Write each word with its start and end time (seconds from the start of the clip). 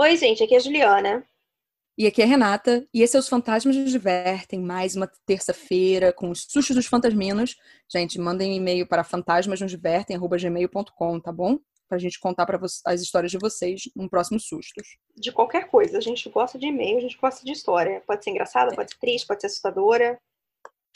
Oi, 0.00 0.16
gente, 0.16 0.42
aqui 0.42 0.54
é 0.54 0.56
a 0.56 0.60
Juliana. 0.60 1.22
E 1.98 2.06
aqui 2.06 2.22
é 2.22 2.24
a 2.24 2.26
Renata, 2.26 2.88
e 2.94 3.02
esse 3.02 3.18
é 3.18 3.20
Os 3.20 3.28
Fantasmas 3.28 3.76
nos 3.76 3.90
Divertem, 3.90 4.58
mais 4.58 4.96
uma 4.96 5.06
terça-feira 5.26 6.10
com 6.10 6.30
os 6.30 6.46
sustos 6.48 6.74
dos 6.74 6.86
fantasminos. 6.86 7.54
Gente, 7.86 8.18
mandem 8.18 8.56
e-mail 8.56 8.86
para 8.86 9.04
fantasmasnosdivertem.gmail.com, 9.04 11.20
tá 11.20 11.30
bom? 11.30 11.58
Pra 11.86 11.98
gente 11.98 12.18
contar 12.18 12.46
para 12.46 12.58
as 12.86 13.02
histórias 13.02 13.30
de 13.30 13.36
vocês 13.36 13.90
num 13.94 14.08
próximo 14.08 14.40
sustos. 14.40 14.96
De 15.14 15.30
qualquer 15.30 15.68
coisa, 15.68 15.98
a 15.98 16.00
gente 16.00 16.30
gosta 16.30 16.58
de 16.58 16.68
e-mail, 16.68 16.96
a 16.96 17.02
gente 17.02 17.18
gosta 17.18 17.44
de 17.44 17.52
história. 17.52 18.02
Pode 18.06 18.24
ser 18.24 18.30
engraçada, 18.30 18.74
pode 18.74 18.92
ser 18.92 18.98
triste, 18.98 19.26
pode 19.26 19.42
ser 19.42 19.48
assustadora. 19.48 20.18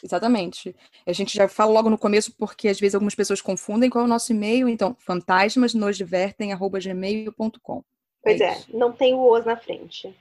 Exatamente. 0.02 0.74
A 1.06 1.12
gente 1.12 1.36
já 1.36 1.46
fala 1.46 1.72
logo 1.72 1.90
no 1.90 1.98
começo, 1.98 2.34
porque 2.38 2.68
às 2.68 2.80
vezes 2.80 2.94
algumas 2.94 3.14
pessoas 3.14 3.42
confundem 3.42 3.90
qual 3.90 4.00
é 4.00 4.06
o 4.06 4.08
nosso 4.08 4.32
e-mail, 4.32 4.66
então 4.66 4.96
fantasmasnosdivertem.gmail.com. 4.98 7.84
Pois 8.24 8.40
é, 8.40 8.52
é 8.52 8.64
não 8.70 8.90
tem 8.90 9.14
o 9.14 9.30
os 9.30 9.44
na 9.44 9.56
frente. 9.56 10.12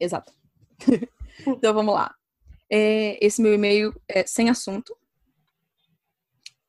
Exato. 0.00 0.32
então 1.46 1.74
vamos 1.74 1.94
lá. 1.94 2.14
É, 2.70 3.24
esse 3.24 3.40
meu 3.42 3.52
e-mail 3.52 3.94
é 4.08 4.26
sem 4.26 4.48
assunto. 4.48 4.96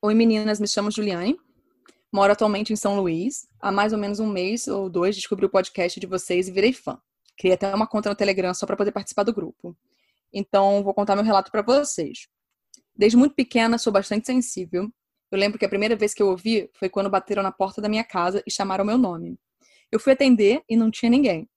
Oi 0.02 0.14
meninas, 0.14 0.60
me 0.60 0.68
chamo 0.68 0.92
Juliane. 0.92 1.40
Moro 2.14 2.34
atualmente 2.34 2.74
em 2.74 2.76
São 2.76 3.00
Luís. 3.00 3.48
Há 3.60 3.72
mais 3.72 3.94
ou 3.94 3.98
menos 3.98 4.20
um 4.20 4.28
mês 4.28 4.68
ou 4.68 4.90
dois 4.90 5.16
descobri 5.16 5.46
o 5.46 5.50
podcast 5.50 6.00
de 6.00 6.06
vocês 6.06 6.48
e 6.48 6.52
virei 6.52 6.74
fã. 6.74 7.00
Criei 7.38 7.56
até 7.56 7.74
uma 7.74 7.88
conta 7.88 8.10
no 8.10 8.16
Telegram 8.16 8.54
só 8.54 8.66
para 8.66 8.78
poder 8.78 8.92
participar 8.92 9.24
do 9.24 9.34
grupo. 9.34 9.76
Então 10.34 10.84
vou 10.84 10.94
contar 10.94 11.16
meu 11.16 11.24
relato 11.24 11.52
para 11.52 11.62
vocês. 11.62 12.28
Desde 12.96 13.18
muito 13.18 13.34
pequena 13.34 13.78
sou 13.78 13.92
bastante 13.92 14.28
sensível. 14.28 14.90
Eu 15.32 15.40
lembro 15.40 15.58
que 15.58 15.66
a 15.66 15.70
primeira 15.70 15.96
vez 15.96 16.14
que 16.14 16.22
eu 16.22 16.28
ouvi 16.28 16.70
foi 16.74 16.90
quando 16.90 17.10
bateram 17.10 17.42
na 17.42 17.52
porta 17.52 17.82
da 17.82 17.90
minha 17.90 18.04
casa 18.04 18.44
e 18.46 18.52
chamaram 18.52 18.86
meu 18.86 18.98
nome. 18.98 19.40
Eu 19.96 20.00
fui 20.02 20.12
atender 20.12 20.62
e 20.70 20.76
não 20.76 20.92
tinha 20.92 21.10
ninguém. 21.10 21.48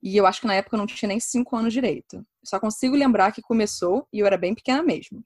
E 0.00 0.16
eu 0.16 0.24
acho 0.24 0.42
que 0.42 0.46
na 0.46 0.54
época 0.54 0.76
eu 0.76 0.78
não 0.78 0.86
tinha 0.86 1.08
nem 1.08 1.18
cinco 1.18 1.56
anos 1.56 1.72
direito. 1.72 2.24
Só 2.44 2.60
consigo 2.60 2.94
lembrar 2.94 3.32
que 3.32 3.42
começou 3.42 4.06
e 4.12 4.20
eu 4.20 4.26
era 4.26 4.38
bem 4.38 4.54
pequena 4.54 4.84
mesmo. 4.84 5.24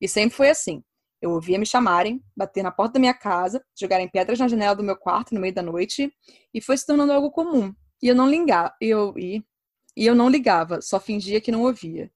E 0.00 0.06
sempre 0.06 0.36
foi 0.36 0.48
assim. 0.48 0.80
Eu 1.20 1.32
ouvia 1.32 1.58
me 1.58 1.66
chamarem, 1.66 2.22
bater 2.36 2.62
na 2.62 2.70
porta 2.70 2.92
da 2.92 3.00
minha 3.00 3.14
casa, 3.14 3.60
jogarem 3.76 4.08
pedras 4.08 4.38
na 4.38 4.46
janela 4.46 4.76
do 4.76 4.84
meu 4.84 4.96
quarto 4.96 5.34
no 5.34 5.40
meio 5.40 5.52
da 5.52 5.60
noite, 5.60 6.14
e 6.54 6.60
foi 6.60 6.76
se 6.76 6.86
tornando 6.86 7.12
algo 7.12 7.32
comum. 7.32 7.74
E 8.00 8.06
eu 8.06 8.14
não 8.14 8.30
ligava, 8.30 8.72
eu, 8.80 9.12
e, 9.18 9.42
e 9.96 10.06
eu 10.06 10.14
não 10.14 10.28
ligava, 10.28 10.80
só 10.80 11.00
fingia 11.00 11.40
que 11.40 11.50
não 11.50 11.62
ouvia. 11.62 12.12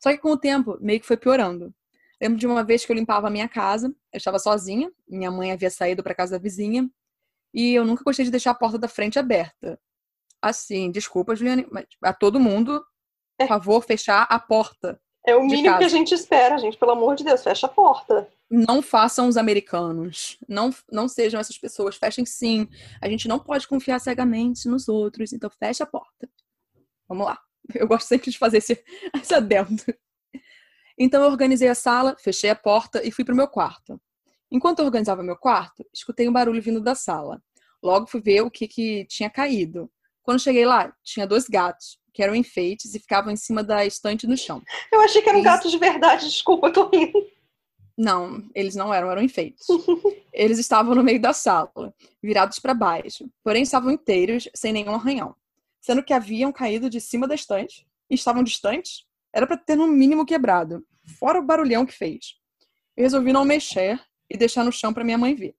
Só 0.00 0.12
que 0.12 0.18
com 0.18 0.30
o 0.30 0.38
tempo, 0.38 0.78
meio 0.80 1.00
que 1.00 1.06
foi 1.06 1.16
piorando. 1.16 1.74
Lembro 2.22 2.38
de 2.38 2.46
uma 2.46 2.62
vez 2.62 2.86
que 2.86 2.92
eu 2.92 2.96
limpava 2.96 3.26
a 3.26 3.30
minha 3.30 3.48
casa, 3.48 3.88
eu 4.12 4.18
estava 4.18 4.38
sozinha, 4.38 4.88
minha 5.08 5.32
mãe 5.32 5.50
havia 5.50 5.68
saído 5.68 6.00
para 6.00 6.14
casa 6.14 6.38
da 6.38 6.42
vizinha, 6.42 6.88
e 7.56 7.72
eu 7.72 7.86
nunca 7.86 8.04
gostei 8.04 8.26
de 8.26 8.30
deixar 8.30 8.50
a 8.50 8.54
porta 8.54 8.78
da 8.78 8.86
frente 8.86 9.18
aberta. 9.18 9.80
Assim, 10.42 10.90
desculpa, 10.90 11.34
Juliane, 11.34 11.66
mas 11.72 11.86
a 12.02 12.12
todo 12.12 12.38
mundo, 12.38 12.84
por 13.38 13.44
é. 13.44 13.48
favor, 13.48 13.82
fechar 13.82 14.24
a 14.28 14.38
porta. 14.38 15.00
É 15.26 15.34
o 15.34 15.42
mínimo 15.42 15.78
que 15.78 15.84
a 15.84 15.88
gente 15.88 16.14
espera, 16.14 16.58
gente. 16.58 16.76
Pelo 16.76 16.92
amor 16.92 17.16
de 17.16 17.24
Deus, 17.24 17.42
fecha 17.42 17.66
a 17.66 17.70
porta. 17.70 18.28
Não 18.50 18.82
façam 18.82 19.26
os 19.26 19.38
americanos. 19.38 20.38
Não, 20.46 20.70
não 20.92 21.08
sejam 21.08 21.40
essas 21.40 21.56
pessoas. 21.56 21.96
Fechem 21.96 22.26
sim. 22.26 22.68
A 23.00 23.08
gente 23.08 23.26
não 23.26 23.38
pode 23.38 23.66
confiar 23.66 23.98
cegamente 24.00 24.68
nos 24.68 24.86
outros. 24.86 25.32
Então, 25.32 25.50
fecha 25.50 25.82
a 25.82 25.86
porta. 25.86 26.28
Vamos 27.08 27.26
lá. 27.26 27.40
Eu 27.74 27.88
gosto 27.88 28.06
sempre 28.06 28.30
de 28.30 28.38
fazer 28.38 28.58
esse, 28.58 28.84
esse 29.20 29.34
adendo. 29.34 29.82
Então, 30.98 31.22
eu 31.22 31.28
organizei 31.28 31.68
a 31.68 31.74
sala, 31.74 32.16
fechei 32.18 32.48
a 32.48 32.54
porta 32.54 33.06
e 33.06 33.10
fui 33.10 33.24
para 33.24 33.34
o 33.34 33.36
meu 33.36 33.48
quarto. 33.48 34.00
Enquanto 34.50 34.78
eu 34.78 34.84
organizava 34.84 35.22
meu 35.22 35.36
quarto, 35.36 35.84
escutei 35.92 36.28
um 36.28 36.32
barulho 36.32 36.62
vindo 36.62 36.80
da 36.80 36.94
sala. 36.94 37.42
Logo 37.82 38.06
fui 38.06 38.20
ver 38.20 38.42
o 38.42 38.50
que, 38.50 38.68
que 38.68 39.04
tinha 39.06 39.28
caído. 39.28 39.90
Quando 40.22 40.40
cheguei 40.40 40.64
lá, 40.64 40.92
tinha 41.02 41.26
dois 41.26 41.46
gatos, 41.48 41.98
que 42.12 42.22
eram 42.22 42.34
enfeites 42.34 42.94
e 42.94 42.98
ficavam 42.98 43.32
em 43.32 43.36
cima 43.36 43.62
da 43.62 43.84
estante 43.84 44.26
no 44.26 44.36
chão. 44.36 44.62
Eu 44.92 45.00
achei 45.00 45.20
que 45.20 45.28
eram 45.28 45.38
eles... 45.38 45.50
gatos 45.50 45.70
de 45.70 45.78
verdade, 45.78 46.26
desculpa, 46.26 46.68
eu 46.68 46.72
tô 46.72 46.88
rindo. 46.88 47.26
Não, 47.96 48.42
eles 48.54 48.74
não 48.74 48.92
eram, 48.92 49.10
eram 49.10 49.22
enfeites. 49.22 49.66
eles 50.32 50.58
estavam 50.58 50.94
no 50.94 51.02
meio 51.02 51.20
da 51.20 51.32
sala, 51.32 51.94
virados 52.22 52.58
para 52.58 52.74
baixo, 52.74 53.28
porém 53.42 53.62
estavam 53.62 53.90
inteiros, 53.90 54.48
sem 54.54 54.72
nenhum 54.72 54.94
arranhão. 54.94 55.34
Sendo 55.80 56.02
que 56.02 56.12
haviam 56.12 56.52
caído 56.52 56.90
de 56.90 57.00
cima 57.00 57.26
da 57.26 57.34
estante 57.34 57.86
e 58.10 58.14
estavam 58.14 58.42
distantes, 58.42 59.06
era 59.32 59.46
para 59.46 59.56
ter 59.56 59.76
no 59.76 59.86
mínimo 59.86 60.26
quebrado, 60.26 60.84
fora 61.18 61.38
o 61.38 61.44
barulhão 61.44 61.86
que 61.86 61.92
fez. 61.92 62.34
Eu 62.96 63.04
resolvi 63.04 63.32
não 63.32 63.44
mexer 63.44 64.00
e 64.28 64.36
deixar 64.36 64.64
no 64.64 64.72
chão 64.72 64.92
para 64.92 65.04
minha 65.04 65.18
mãe 65.18 65.34
ver. 65.34 65.54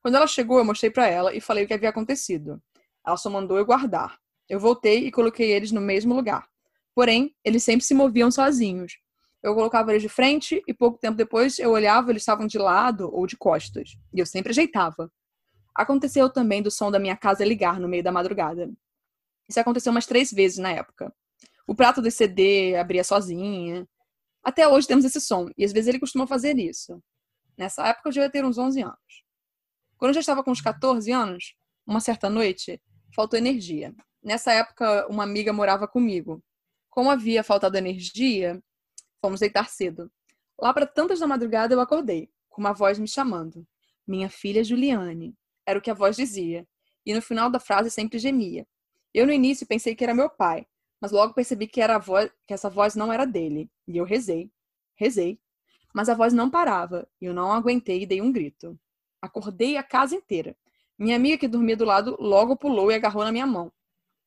Quando 0.00 0.14
ela 0.14 0.26
chegou, 0.26 0.58
eu 0.58 0.64
mostrei 0.64 0.90
para 0.90 1.06
ela 1.06 1.34
e 1.34 1.40
falei 1.40 1.64
o 1.64 1.66
que 1.66 1.74
havia 1.74 1.88
acontecido. 1.88 2.62
Ela 3.06 3.16
só 3.16 3.28
mandou 3.28 3.58
eu 3.58 3.64
guardar. 3.64 4.18
Eu 4.48 4.58
voltei 4.58 5.06
e 5.06 5.10
coloquei 5.10 5.50
eles 5.50 5.72
no 5.72 5.80
mesmo 5.80 6.14
lugar. 6.14 6.48
Porém, 6.94 7.34
eles 7.44 7.62
sempre 7.62 7.84
se 7.84 7.94
moviam 7.94 8.30
sozinhos. 8.30 8.98
Eu 9.42 9.54
colocava 9.54 9.92
eles 9.92 10.02
de 10.02 10.08
frente 10.08 10.62
e 10.66 10.74
pouco 10.74 10.98
tempo 10.98 11.16
depois 11.16 11.58
eu 11.58 11.70
olhava, 11.70 12.10
eles 12.10 12.22
estavam 12.22 12.46
de 12.46 12.58
lado 12.58 13.08
ou 13.12 13.26
de 13.26 13.36
costas. 13.36 13.96
E 14.12 14.18
eu 14.18 14.26
sempre 14.26 14.50
ajeitava. 14.50 15.10
Aconteceu 15.74 16.28
também 16.28 16.60
do 16.60 16.70
som 16.70 16.90
da 16.90 16.98
minha 16.98 17.16
casa 17.16 17.44
ligar 17.44 17.78
no 17.78 17.88
meio 17.88 18.02
da 18.02 18.10
madrugada. 18.10 18.70
Isso 19.48 19.60
aconteceu 19.60 19.92
umas 19.92 20.06
três 20.06 20.32
vezes 20.32 20.58
na 20.58 20.72
época. 20.72 21.12
O 21.66 21.74
prato 21.74 22.02
do 22.02 22.10
CD 22.10 22.76
abria 22.76 23.04
sozinha. 23.04 23.86
Até 24.42 24.66
hoje 24.66 24.88
temos 24.88 25.04
esse 25.04 25.20
som, 25.20 25.48
e 25.56 25.64
às 25.64 25.72
vezes 25.72 25.88
ele 25.88 26.00
costuma 26.00 26.26
fazer 26.26 26.58
isso. 26.58 27.00
Nessa 27.58 27.88
época 27.88 28.08
eu 28.08 28.12
devia 28.12 28.30
ter 28.30 28.44
uns 28.44 28.56
11 28.56 28.82
anos. 28.82 29.24
Quando 29.96 30.10
eu 30.10 30.14
já 30.14 30.20
estava 30.20 30.44
com 30.44 30.52
uns 30.52 30.60
14 30.60 31.10
anos, 31.10 31.56
uma 31.84 31.98
certa 31.98 32.30
noite, 32.30 32.80
faltou 33.12 33.36
energia. 33.36 33.92
Nessa 34.22 34.52
época, 34.52 35.08
uma 35.08 35.24
amiga 35.24 35.52
morava 35.52 35.88
comigo. 35.88 36.40
Como 36.88 37.10
havia 37.10 37.42
faltado 37.42 37.76
energia, 37.76 38.62
fomos 39.20 39.40
deitar 39.40 39.68
cedo. 39.68 40.08
Lá 40.60 40.72
para 40.72 40.86
tantas 40.86 41.18
da 41.18 41.26
madrugada 41.26 41.74
eu 41.74 41.80
acordei, 41.80 42.30
com 42.48 42.60
uma 42.60 42.72
voz 42.72 42.96
me 42.96 43.08
chamando. 43.08 43.66
Minha 44.06 44.30
filha 44.30 44.62
Juliane. 44.62 45.34
Era 45.66 45.80
o 45.80 45.82
que 45.82 45.90
a 45.90 45.94
voz 45.94 46.16
dizia. 46.16 46.66
E 47.04 47.12
no 47.12 47.20
final 47.20 47.50
da 47.50 47.58
frase 47.58 47.90
sempre 47.90 48.20
gemia. 48.20 48.66
Eu 49.12 49.26
no 49.26 49.32
início 49.32 49.66
pensei 49.66 49.96
que 49.96 50.04
era 50.04 50.14
meu 50.14 50.30
pai, 50.30 50.64
mas 51.00 51.10
logo 51.10 51.34
percebi 51.34 51.66
que 51.66 51.80
era 51.80 51.98
voz, 51.98 52.30
que 52.46 52.54
essa 52.54 52.70
voz 52.70 52.94
não 52.94 53.12
era 53.12 53.24
dele. 53.24 53.68
E 53.86 53.96
eu 53.96 54.04
rezei, 54.04 54.52
rezei, 54.94 55.40
mas 55.94 56.08
a 56.08 56.14
voz 56.14 56.32
não 56.32 56.50
parava 56.50 57.08
e 57.20 57.26
eu 57.26 57.34
não 57.34 57.52
aguentei 57.52 58.02
e 58.02 58.06
dei 58.06 58.20
um 58.20 58.32
grito. 58.32 58.78
Acordei 59.20 59.76
a 59.76 59.82
casa 59.82 60.14
inteira. 60.14 60.56
Minha 60.98 61.16
amiga 61.16 61.38
que 61.38 61.48
dormia 61.48 61.76
do 61.76 61.84
lado 61.84 62.16
logo 62.20 62.56
pulou 62.56 62.90
e 62.90 62.94
agarrou 62.94 63.24
na 63.24 63.32
minha 63.32 63.46
mão. 63.46 63.72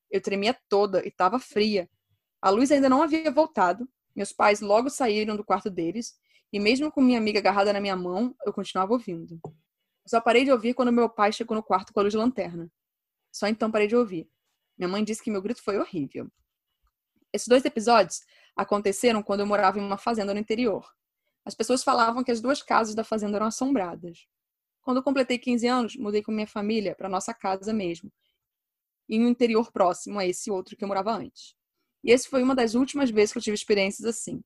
Eu 0.09 0.21
tremia 0.21 0.57
toda 0.67 1.03
e 1.03 1.07
estava 1.07 1.39
fria. 1.39 1.89
A 2.41 2.50
luz 2.50 2.71
ainda 2.71 2.89
não 2.89 3.01
havia 3.01 3.31
voltado. 3.31 3.88
Meus 4.16 4.33
pais 4.33 4.61
logo 4.61 4.89
saíram 4.89 5.35
do 5.35 5.44
quarto 5.44 5.69
deles 5.69 6.16
e 6.51 6.59
mesmo 6.59 6.91
com 6.91 7.01
minha 7.01 7.17
amiga 7.17 7.39
agarrada 7.39 7.71
na 7.71 7.79
minha 7.79 7.95
mão, 7.95 8.35
eu 8.45 8.51
continuava 8.51 8.91
ouvindo. 8.91 9.39
Só 10.05 10.19
parei 10.19 10.44
de 10.44 10.51
ouvir 10.51 10.73
quando 10.73 10.91
meu 10.91 11.09
pai 11.09 11.31
chegou 11.31 11.55
no 11.55 11.63
quarto 11.63 11.94
com 11.94 12.00
a 12.00 12.03
luz 12.03 12.11
de 12.11 12.17
lanterna. 12.17 12.69
Só 13.31 13.47
então 13.47 13.71
parei 13.71 13.88
de 13.88 13.95
ouvir. 13.95 14.29
Minha 14.77 14.89
mãe 14.89 15.03
disse 15.03 15.23
que 15.23 15.31
meu 15.31 15.41
grito 15.41 15.63
foi 15.63 15.77
horrível. 15.77 16.29
Esses 17.31 17.47
dois 17.47 17.63
episódios 17.63 18.21
aconteceram 18.55 19.23
quando 19.23 19.41
eu 19.41 19.45
morava 19.45 19.79
em 19.79 19.81
uma 19.81 19.97
fazenda 19.97 20.33
no 20.33 20.39
interior. 20.39 20.85
As 21.46 21.56
pessoas 21.56 21.84
falavam 21.84 22.24
que 22.24 22.31
as 22.31 22.41
duas 22.41 22.62
casas 22.62 22.94
da 22.94 23.03
fazenda 23.03 23.38
eram 23.38 23.47
assombradas. 23.47 24.28
Quando 24.81 25.03
completei 25.03 25.38
15 25.38 25.68
anos, 25.68 25.96
mudei 25.96 26.22
com 26.22 26.31
minha 26.31 26.47
família 26.47 26.96
para 26.96 27.09
nossa 27.09 27.34
casa 27.34 27.74
mesmo, 27.74 28.12
em 29.09 29.24
um 29.25 29.28
interior 29.28 29.72
próximo 29.72 30.19
a 30.19 30.25
esse 30.25 30.50
outro 30.50 30.75
que 30.75 30.84
eu 30.84 30.88
morava 30.88 31.12
antes. 31.12 31.56
E 32.03 32.12
esse 32.12 32.28
foi 32.28 32.41
uma 32.41 32.56
das 32.56 32.74
últimas 32.74 33.09
vezes 33.12 33.31
que 33.31 33.38
eu 33.38 33.44
tive 33.44 33.56
experiências 33.56 34.06
assim. 34.07 34.42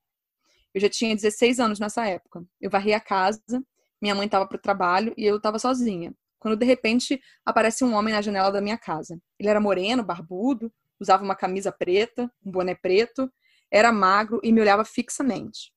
Eu 0.74 0.80
já 0.80 0.88
tinha 0.88 1.14
16 1.14 1.58
anos 1.58 1.78
nessa 1.78 2.06
época. 2.06 2.44
Eu 2.60 2.70
varri 2.70 2.92
a 2.92 3.00
casa, 3.00 3.64
minha 4.00 4.14
mãe 4.14 4.26
estava 4.26 4.46
para 4.46 4.56
o 4.56 4.60
trabalho 4.60 5.14
e 5.16 5.24
eu 5.24 5.36
estava 5.36 5.58
sozinha. 5.58 6.14
Quando 6.38 6.56
de 6.56 6.66
repente 6.66 7.20
aparece 7.44 7.82
um 7.82 7.94
homem 7.94 8.12
na 8.12 8.20
janela 8.20 8.50
da 8.50 8.60
minha 8.60 8.76
casa. 8.76 9.18
Ele 9.38 9.48
era 9.48 9.60
moreno, 9.60 10.02
barbudo, 10.02 10.72
usava 11.00 11.24
uma 11.24 11.34
camisa 11.34 11.72
preta, 11.72 12.30
um 12.44 12.50
boné 12.50 12.74
preto, 12.74 13.32
era 13.70 13.90
magro 13.90 14.40
e 14.42 14.52
me 14.52 14.60
olhava 14.60 14.84
fixamente. 14.84 15.72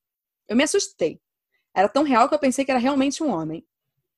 Eu 0.49 0.55
me 0.55 0.63
assustei. 0.63 1.21
Era 1.75 1.87
tão 1.87 2.03
real 2.03 2.27
que 2.27 2.33
eu 2.33 2.39
pensei 2.39 2.65
que 2.65 2.71
era 2.71 2.79
realmente 2.79 3.21
um 3.21 3.29
homem. 3.29 3.63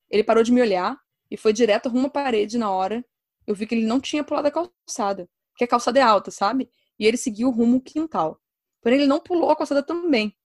Ele 0.09 0.23
parou 0.23 0.43
de 0.43 0.51
me 0.51 0.61
olhar 0.61 0.97
e 1.29 1.35
foi 1.35 1.51
direto 1.51 1.89
rumo 1.89 2.07
à 2.07 2.09
parede 2.09 2.57
na 2.57 2.71
hora. 2.71 3.05
Eu 3.45 3.53
vi 3.53 3.67
que 3.67 3.75
ele 3.75 3.85
não 3.85 3.99
tinha 3.99 4.23
pulado 4.23 4.47
a 4.47 4.51
calçada, 4.51 5.29
porque 5.51 5.65
a 5.65 5.67
calçada 5.67 5.99
é 5.99 6.01
alta, 6.01 6.31
sabe? 6.31 6.71
E 6.97 7.05
ele 7.05 7.17
seguiu 7.17 7.51
rumo 7.51 7.81
quintal. 7.81 8.41
Porém, 8.81 8.99
ele 8.99 9.07
não 9.07 9.19
pulou 9.19 9.51
a 9.51 9.55
calçada 9.55 9.83
também. 9.83 10.35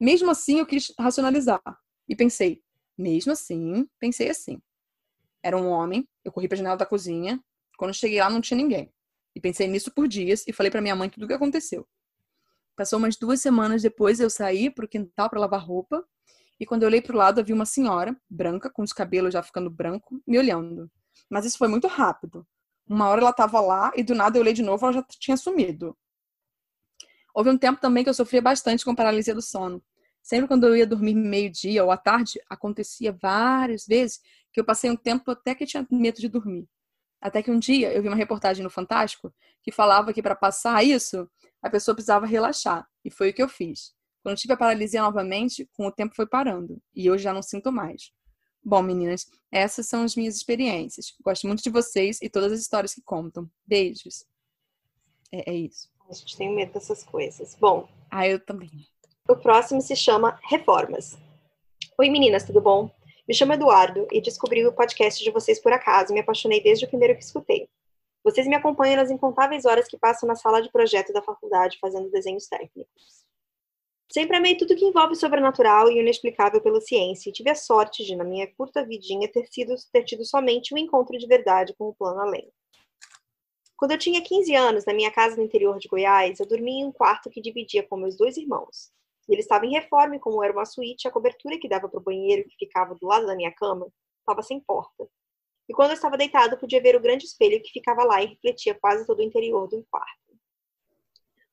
Mesmo 0.00 0.30
assim, 0.30 0.58
eu 0.58 0.66
quis 0.66 0.92
racionalizar. 0.98 1.62
E 2.08 2.16
pensei, 2.16 2.62
mesmo 2.98 3.32
assim, 3.32 3.88
pensei 4.00 4.28
assim. 4.28 4.60
Era 5.42 5.56
um 5.56 5.68
homem, 5.68 6.08
eu 6.24 6.32
corri 6.32 6.48
para 6.48 6.56
a 6.56 6.58
janela 6.58 6.76
da 6.76 6.84
cozinha. 6.84 7.40
Quando 7.78 7.94
cheguei 7.94 8.18
lá, 8.18 8.28
não 8.28 8.40
tinha 8.40 8.56
ninguém. 8.56 8.92
E 9.34 9.40
pensei 9.40 9.68
nisso 9.68 9.92
por 9.92 10.08
dias 10.08 10.44
e 10.46 10.52
falei 10.52 10.70
para 10.72 10.80
minha 10.80 10.96
mãe 10.96 11.08
tudo 11.08 11.24
o 11.24 11.28
que 11.28 11.34
aconteceu. 11.34 11.86
Passou 12.76 12.98
umas 12.98 13.16
duas 13.16 13.40
semanas 13.40 13.82
depois, 13.82 14.20
eu 14.20 14.28
saí 14.28 14.68
para 14.70 14.84
o 14.84 14.88
quintal 14.88 15.30
para 15.30 15.40
lavar 15.40 15.64
roupa 15.64 16.04
e 16.60 16.66
quando 16.66 16.82
eu 16.82 16.88
olhei 16.88 17.00
para 17.00 17.14
o 17.14 17.18
lado, 17.18 17.40
havia 17.40 17.54
uma 17.54 17.66
senhora, 17.66 18.16
branca, 18.28 18.70
com 18.70 18.82
os 18.82 18.92
cabelos 18.92 19.32
já 19.32 19.42
ficando 19.42 19.70
branco, 19.70 20.20
me 20.26 20.38
olhando. 20.38 20.90
Mas 21.30 21.44
isso 21.44 21.58
foi 21.58 21.68
muito 21.68 21.86
rápido. 21.86 22.46
Uma 22.88 23.08
hora 23.08 23.20
ela 23.20 23.30
estava 23.30 23.60
lá 23.60 23.92
e 23.96 24.02
do 24.02 24.14
nada 24.14 24.38
eu 24.38 24.42
olhei 24.42 24.52
de 24.52 24.62
novo, 24.62 24.84
ela 24.84 24.92
já 24.92 25.02
tinha 25.02 25.36
sumido. 25.36 25.96
Houve 27.34 27.50
um 27.50 27.58
tempo 27.58 27.80
também 27.80 28.02
que 28.04 28.08
eu 28.10 28.14
sofria 28.14 28.40
bastante 28.40 28.84
com 28.84 28.94
paralisia 28.94 29.34
do 29.34 29.42
sono. 29.42 29.82
Sempre 30.22 30.48
quando 30.48 30.66
eu 30.66 30.74
ia 30.76 30.86
dormir 30.86 31.14
meio-dia 31.14 31.84
ou 31.84 31.90
à 31.90 31.96
tarde, 31.96 32.40
acontecia 32.48 33.12
várias 33.12 33.86
vezes 33.86 34.20
que 34.52 34.58
eu 34.58 34.64
passei 34.64 34.90
um 34.90 34.96
tempo 34.96 35.30
até 35.30 35.54
que 35.54 35.66
tinha 35.66 35.86
medo 35.90 36.20
de 36.20 36.28
dormir. 36.28 36.66
Até 37.20 37.42
que 37.42 37.50
um 37.50 37.58
dia 37.58 37.92
eu 37.92 38.02
vi 38.02 38.08
uma 38.08 38.16
reportagem 38.16 38.62
no 38.62 38.70
Fantástico 38.70 39.32
que 39.62 39.70
falava 39.70 40.12
que 40.12 40.22
para 40.22 40.34
passar 40.34 40.82
isso, 40.84 41.28
a 41.66 41.70
pessoa 41.70 41.94
precisava 41.94 42.26
relaxar. 42.26 42.86
E 43.04 43.10
foi 43.10 43.30
o 43.30 43.34
que 43.34 43.42
eu 43.42 43.48
fiz. 43.48 43.94
Quando 44.22 44.38
tive 44.38 44.54
a 44.54 44.56
paralisia 44.56 45.02
novamente, 45.02 45.68
com 45.76 45.86
o 45.86 45.92
tempo 45.92 46.14
foi 46.14 46.26
parando. 46.26 46.80
E 46.94 47.10
hoje 47.10 47.24
já 47.24 47.32
não 47.32 47.42
sinto 47.42 47.70
mais. 47.70 48.10
Bom, 48.64 48.82
meninas, 48.82 49.26
essas 49.52 49.86
são 49.86 50.02
as 50.02 50.16
minhas 50.16 50.36
experiências. 50.36 51.14
Gosto 51.22 51.46
muito 51.46 51.62
de 51.62 51.70
vocês 51.70 52.18
e 52.20 52.28
todas 52.28 52.52
as 52.52 52.60
histórias 52.60 52.92
que 52.92 53.02
contam. 53.02 53.48
Beijos. 53.64 54.24
É, 55.32 55.52
é 55.52 55.54
isso. 55.54 55.88
A 56.08 56.12
gente 56.12 56.36
tem 56.36 56.54
medo 56.54 56.72
dessas 56.72 57.04
coisas. 57.04 57.56
Bom. 57.60 57.88
Ah, 58.10 58.26
eu 58.26 58.44
também. 58.44 58.70
O 59.28 59.36
próximo 59.36 59.80
se 59.80 59.94
chama 59.94 60.38
Reformas. 60.48 61.16
Oi, 61.98 62.10
meninas, 62.10 62.44
tudo 62.44 62.60
bom? 62.60 62.90
Me 63.28 63.34
chamo 63.34 63.52
Eduardo 63.52 64.06
e 64.12 64.20
descobri 64.20 64.64
o 64.66 64.72
podcast 64.72 65.22
de 65.22 65.30
vocês 65.30 65.60
por 65.60 65.72
acaso 65.72 66.12
me 66.12 66.20
apaixonei 66.20 66.62
desde 66.62 66.84
o 66.84 66.88
primeiro 66.88 67.16
que 67.16 67.24
escutei. 67.24 67.68
Vocês 68.26 68.44
me 68.48 68.56
acompanham 68.56 68.96
nas 68.96 69.08
incontáveis 69.08 69.64
horas 69.64 69.86
que 69.86 69.96
passam 69.96 70.26
na 70.26 70.34
sala 70.34 70.60
de 70.60 70.68
projeto 70.68 71.12
da 71.12 71.22
faculdade 71.22 71.78
fazendo 71.80 72.10
desenhos 72.10 72.48
técnicos. 72.48 73.24
Sempre 74.10 74.36
amei 74.36 74.56
tudo 74.56 74.74
que 74.74 74.84
envolve 74.84 75.12
o 75.12 75.16
sobrenatural 75.16 75.88
e 75.88 75.94
o 75.94 76.00
inexplicável 76.00 76.60
pela 76.60 76.80
ciência, 76.80 77.30
e 77.30 77.32
tive 77.32 77.50
a 77.50 77.54
sorte 77.54 78.04
de, 78.04 78.16
na 78.16 78.24
minha 78.24 78.52
curta 78.56 78.84
vidinha, 78.84 79.30
ter, 79.30 79.46
sido, 79.46 79.76
ter 79.92 80.02
tido 80.02 80.24
somente 80.24 80.74
um 80.74 80.76
encontro 80.76 81.16
de 81.16 81.24
verdade 81.24 81.72
com 81.78 81.88
o 81.88 81.94
plano 81.94 82.20
além. 82.20 82.50
Quando 83.76 83.92
eu 83.92 83.98
tinha 83.98 84.20
15 84.20 84.56
anos, 84.56 84.84
na 84.84 84.92
minha 84.92 85.12
casa 85.12 85.36
no 85.36 85.44
interior 85.44 85.78
de 85.78 85.86
Goiás, 85.86 86.40
eu 86.40 86.46
dormia 86.46 86.82
em 86.82 86.84
um 86.84 86.90
quarto 86.90 87.30
que 87.30 87.40
dividia 87.40 87.86
com 87.86 87.96
meus 87.96 88.16
dois 88.16 88.36
irmãos. 88.36 88.90
Ele 89.28 89.40
estava 89.40 89.66
em 89.66 89.70
reforma, 89.70 90.16
e 90.16 90.18
como 90.18 90.42
era 90.42 90.52
uma 90.52 90.64
suíte, 90.64 91.06
a 91.06 91.12
cobertura 91.12 91.60
que 91.60 91.68
dava 91.68 91.88
para 91.88 92.00
o 92.00 92.02
banheiro, 92.02 92.42
que 92.48 92.66
ficava 92.66 92.92
do 92.96 93.06
lado 93.06 93.24
da 93.24 93.36
minha 93.36 93.52
cama, 93.52 93.86
estava 94.18 94.42
sem 94.42 94.58
porta. 94.58 95.08
E 95.68 95.74
quando 95.74 95.90
eu 95.90 95.94
estava 95.94 96.16
deitado, 96.16 96.56
podia 96.56 96.80
ver 96.80 96.94
o 96.96 97.00
grande 97.00 97.24
espelho 97.24 97.60
que 97.62 97.72
ficava 97.72 98.04
lá 98.04 98.22
e 98.22 98.26
refletia 98.26 98.74
quase 98.74 99.06
todo 99.06 99.18
o 99.18 99.22
interior 99.22 99.68
do 99.68 99.84
quarto. 99.90 100.26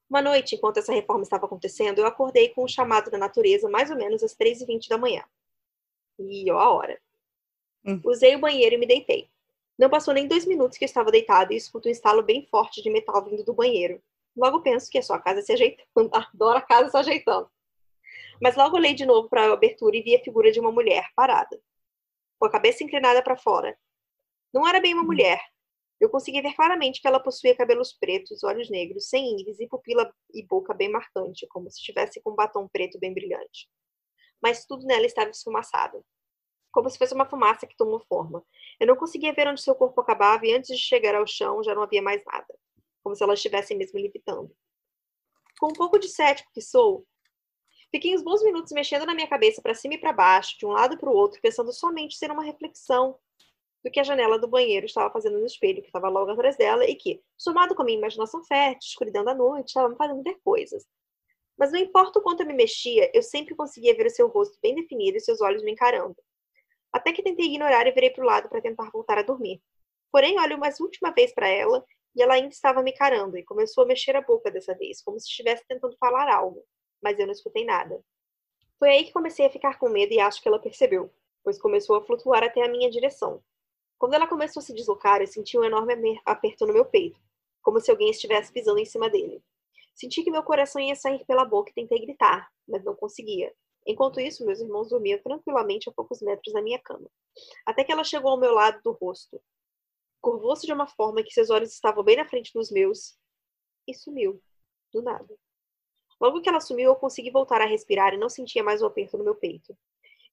Uma 0.10 0.22
noite, 0.22 0.56
enquanto 0.56 0.78
essa 0.78 0.94
reforma 0.94 1.24
estava 1.24 1.46
acontecendo, 1.46 2.00
eu 2.00 2.06
acordei 2.06 2.50
com 2.50 2.62
o 2.62 2.66
um 2.66 2.68
chamado 2.68 3.10
da 3.10 3.18
natureza 3.18 3.68
mais 3.68 3.90
ou 3.90 3.98
menos 3.98 4.22
às 4.22 4.36
3h20 4.36 4.88
da 4.88 4.98
manhã. 4.98 5.24
E 6.20 6.52
ó 6.52 6.60
a 6.60 6.72
hora. 6.72 7.02
Hum. 7.84 8.00
Usei 8.06 8.36
o 8.36 8.40
banheiro 8.40 8.76
e 8.76 8.78
me 8.78 8.86
deitei. 8.86 9.30
Não 9.78 9.90
passou 9.90 10.14
nem 10.14 10.28
dois 10.28 10.46
minutos 10.46 10.78
que 10.78 10.84
eu 10.84 10.88
estava 10.88 11.12
deitado 11.12 11.52
e 11.52 11.56
escuto 11.56 11.90
um 11.90 11.92
estalo 11.92 12.22
bem 12.22 12.46
forte 12.46 12.82
de 12.82 12.92
metal 12.92 13.26
vindo 13.26 13.44
do 13.44 13.54
banheiro. 13.54 14.02
Logo 14.38 14.62
penso 14.62 14.90
que 14.90 15.00
é 15.00 15.02
só 15.02 15.16
a 15.16 15.20
casa 15.20 15.42
se 15.42 15.52
ajeitando. 15.52 16.12
Adoro 16.14 16.60
a 16.60 16.62
casa 16.62 16.90
se 16.90 16.98
ajeitando. 16.98 17.50
Mas 18.42 18.56
logo 18.56 18.78
olhei 18.78 18.94
de 18.94 19.06
novo 19.06 19.28
para 19.30 19.48
a 19.48 19.54
abertura 19.54 19.96
e 19.98 20.02
vi 20.02 20.16
a 20.16 20.24
figura 20.24 20.52
de 20.52 20.60
uma 20.60 20.72
mulher 20.72 21.08
parada, 21.16 21.60
com 22.40 22.46
a 22.46 22.52
cabeça 22.52 22.84
inclinada 22.84 23.24
para 23.24 23.38
fora. 23.38 23.78
Não 24.54 24.68
era 24.68 24.80
bem 24.80 24.94
uma 24.94 25.04
hum. 25.04 25.08
mulher, 25.08 25.42
eu 26.04 26.10
conseguia 26.10 26.42
ver 26.42 26.54
claramente 26.54 27.02
que 27.02 27.08
ela 27.08 27.18
possuía 27.18 27.56
cabelos 27.56 27.94
pretos, 27.94 28.44
olhos 28.44 28.70
negros, 28.70 29.08
sem 29.08 29.40
íris 29.40 29.58
e 29.62 29.68
pupila 29.68 30.14
e 30.34 30.46
boca 30.46 30.74
bem 30.74 30.92
marcante, 30.92 31.48
como 31.48 31.70
se 31.72 31.78
estivesse 31.80 32.22
com 32.22 32.32
um 32.32 32.36
batom 32.36 32.68
preto 32.68 33.00
bem 33.00 33.14
brilhante. 33.14 33.70
Mas 34.42 34.66
tudo 34.66 34.86
nela 34.86 35.06
estava 35.06 35.30
esfumaçado, 35.30 36.04
como 36.74 36.90
se 36.90 36.98
fosse 36.98 37.14
uma 37.14 37.26
fumaça 37.26 37.66
que 37.66 37.78
tomou 37.78 38.02
forma. 38.02 38.46
Eu 38.82 38.88
não 38.88 38.98
conseguia 38.98 39.34
ver 39.34 39.48
onde 39.48 39.62
seu 39.62 39.76
corpo 39.76 40.02
acabava 40.02 40.46
e 40.46 40.54
antes 40.54 40.76
de 40.76 40.84
chegar 40.84 41.16
ao 41.16 41.26
chão 41.26 41.64
já 41.64 41.74
não 41.74 41.84
havia 41.84 42.02
mais 42.02 42.22
nada, 42.26 42.54
como 43.02 43.16
se 43.16 43.24
ela 43.24 43.36
estivesse 43.36 43.74
mesmo 43.74 43.98
levitando. 43.98 44.54
Com 45.58 45.68
um 45.68 45.74
pouco 45.74 45.98
de 45.98 46.10
cético 46.10 46.52
que 46.54 46.62
sou, 46.62 47.08
fiquei 47.90 48.14
uns 48.14 48.22
bons 48.22 48.44
minutos 48.44 48.74
mexendo 48.74 49.06
na 49.06 49.16
minha 49.16 49.30
cabeça 49.30 49.62
para 49.62 49.74
cima 49.74 49.94
e 49.94 50.00
para 50.00 50.12
baixo, 50.12 50.58
de 50.60 50.66
um 50.66 50.72
lado 50.72 50.98
para 50.98 51.10
o 51.10 51.16
outro, 51.16 51.40
pensando 51.42 51.72
somente 51.72 52.18
ser 52.18 52.30
uma 52.30 52.44
reflexão 52.44 53.18
do 53.84 53.92
que 53.92 54.00
a 54.00 54.04
janela 54.04 54.40
do 54.40 54.48
banheiro 54.48 54.86
estava 54.86 55.12
fazendo 55.12 55.38
no 55.38 55.46
espelho, 55.46 55.82
que 55.82 55.90
estava 55.90 56.08
logo 56.08 56.32
atrás 56.32 56.56
dela, 56.56 56.86
e 56.86 56.96
que, 56.96 57.22
somado 57.38 57.76
com 57.76 57.82
a 57.82 57.86
minha 57.86 57.98
imaginação 57.98 58.44
fértil, 58.44 58.88
escuridão 58.88 59.24
da 59.24 59.34
noite, 59.34 59.68
estava 59.68 59.90
me 59.90 59.96
fazendo 59.98 60.24
ver 60.24 60.40
coisas. 60.44 60.86
Mas 61.58 61.72
não 61.72 61.80
importa 61.80 62.20
o 62.20 62.22
quanto 62.22 62.42
eu 62.42 62.48
me 62.48 62.54
mexia, 62.54 63.12
eu 63.14 63.22
sempre 63.22 63.56
conseguia 63.56 63.96
ver 63.96 64.08
o 64.08 64.10
seu 64.10 64.28
rosto 64.28 64.58
bem 64.62 64.74
definido 64.74 65.18
e 65.18 65.22
seus 65.22 65.42
olhos 65.42 65.64
me 65.64 65.72
encarando. 65.72 66.16
Até 66.92 67.12
que 67.12 67.22
tentei 67.22 67.48
ignorar 67.48 67.86
e 67.86 67.92
virei 67.92 68.10
para 68.10 68.24
o 68.24 68.28
lado 68.28 68.50
para 68.50 68.62
tentar 68.62 68.90
voltar 68.92 69.18
a 69.18 69.24
dormir. 69.24 69.62
Porém, 70.12 70.40
olho 70.40 70.58
mais 70.58 70.80
última 70.80 71.12
vez 71.12 71.34
para 71.34 71.48
ela 71.48 71.84
e 72.16 72.22
ela 72.22 72.36
ainda 72.36 72.50
estava 72.50 72.82
me 72.82 72.92
encarando 72.92 73.38
e 73.38 73.44
começou 73.44 73.84
a 73.84 73.88
mexer 73.88 74.16
a 74.16 74.22
boca 74.22 74.52
dessa 74.52 74.76
vez, 74.76 75.02
como 75.02 75.20
se 75.20 75.28
estivesse 75.28 75.66
tentando 75.68 75.98
falar 75.98 76.32
algo, 76.32 76.64
mas 77.02 77.20
eu 77.20 77.26
não 77.26 77.34
escutei 77.34 77.66
nada. 77.66 78.00
Foi 78.80 78.90
aí 78.90 79.06
que 79.06 79.12
comecei 79.12 79.46
a 79.46 79.50
ficar 79.50 79.80
com 79.80 79.90
medo 79.90 80.14
e 80.14 80.20
acho 80.20 80.42
que 80.42 80.48
ela 80.48 80.60
percebeu, 80.60 81.12
pois 81.44 81.60
começou 81.60 81.96
a 81.96 82.04
flutuar 82.04 82.44
até 82.44 82.64
a 82.64 82.70
minha 82.70 82.90
direção. 82.90 83.44
Quando 84.04 84.16
ela 84.16 84.28
começou 84.28 84.60
a 84.60 84.64
se 84.64 84.74
deslocar, 84.74 85.22
eu 85.22 85.28
senti 85.28 85.58
um 85.58 85.64
enorme 85.64 86.22
aperto 86.26 86.68
no 86.68 86.74
meu 86.74 86.84
peito, 86.84 87.18
como 87.62 87.80
se 87.80 87.90
alguém 87.90 88.10
estivesse 88.10 88.52
pisando 88.52 88.78
em 88.78 88.86
cima 88.86 89.10
dele. 89.10 89.42
Senti 89.96 90.22
que 90.26 90.30
meu 90.30 90.44
coração 90.44 90.82
ia 90.82 90.94
sair 90.94 91.24
pela 91.26 91.46
boca 91.46 91.72
e 91.72 91.74
tentei 91.74 92.02
gritar, 92.02 92.52
mas 92.68 92.84
não 92.84 92.94
conseguia. 92.98 93.56
Enquanto 93.88 94.20
isso, 94.20 94.46
meus 94.46 94.60
irmãos 94.60 94.90
dormiam 94.90 95.18
tranquilamente 95.20 95.88
a 95.88 95.94
poucos 95.94 96.22
metros 96.22 96.54
da 96.54 96.62
minha 96.62 96.80
cama. 96.80 97.10
Até 97.66 97.86
que 97.86 97.94
ela 97.94 98.04
chegou 98.04 98.32
ao 98.32 98.38
meu 98.38 98.54
lado 98.54 98.82
do 98.84 98.92
rosto. 98.92 99.42
Curvou-se 100.20 100.66
de 100.66 100.74
uma 100.74 100.86
forma 100.86 101.24
que 101.24 101.32
seus 101.32 101.50
olhos 101.50 101.72
estavam 101.72 102.04
bem 102.04 102.18
na 102.18 102.28
frente 102.28 102.52
dos 102.54 102.70
meus 102.72 103.18
e 103.88 103.94
sumiu, 103.94 104.44
do 104.92 105.02
nada. 105.02 105.34
Logo 106.20 106.42
que 106.42 106.50
ela 106.50 106.60
sumiu, 106.60 106.90
eu 106.90 106.96
consegui 106.98 107.32
voltar 107.32 107.62
a 107.62 107.66
respirar 107.66 108.14
e 108.14 108.18
não 108.18 108.28
sentia 108.28 108.66
mais 108.66 108.82
o 108.82 108.86
aperto 108.86 109.18
no 109.18 109.24
meu 109.24 109.36
peito. 109.36 109.74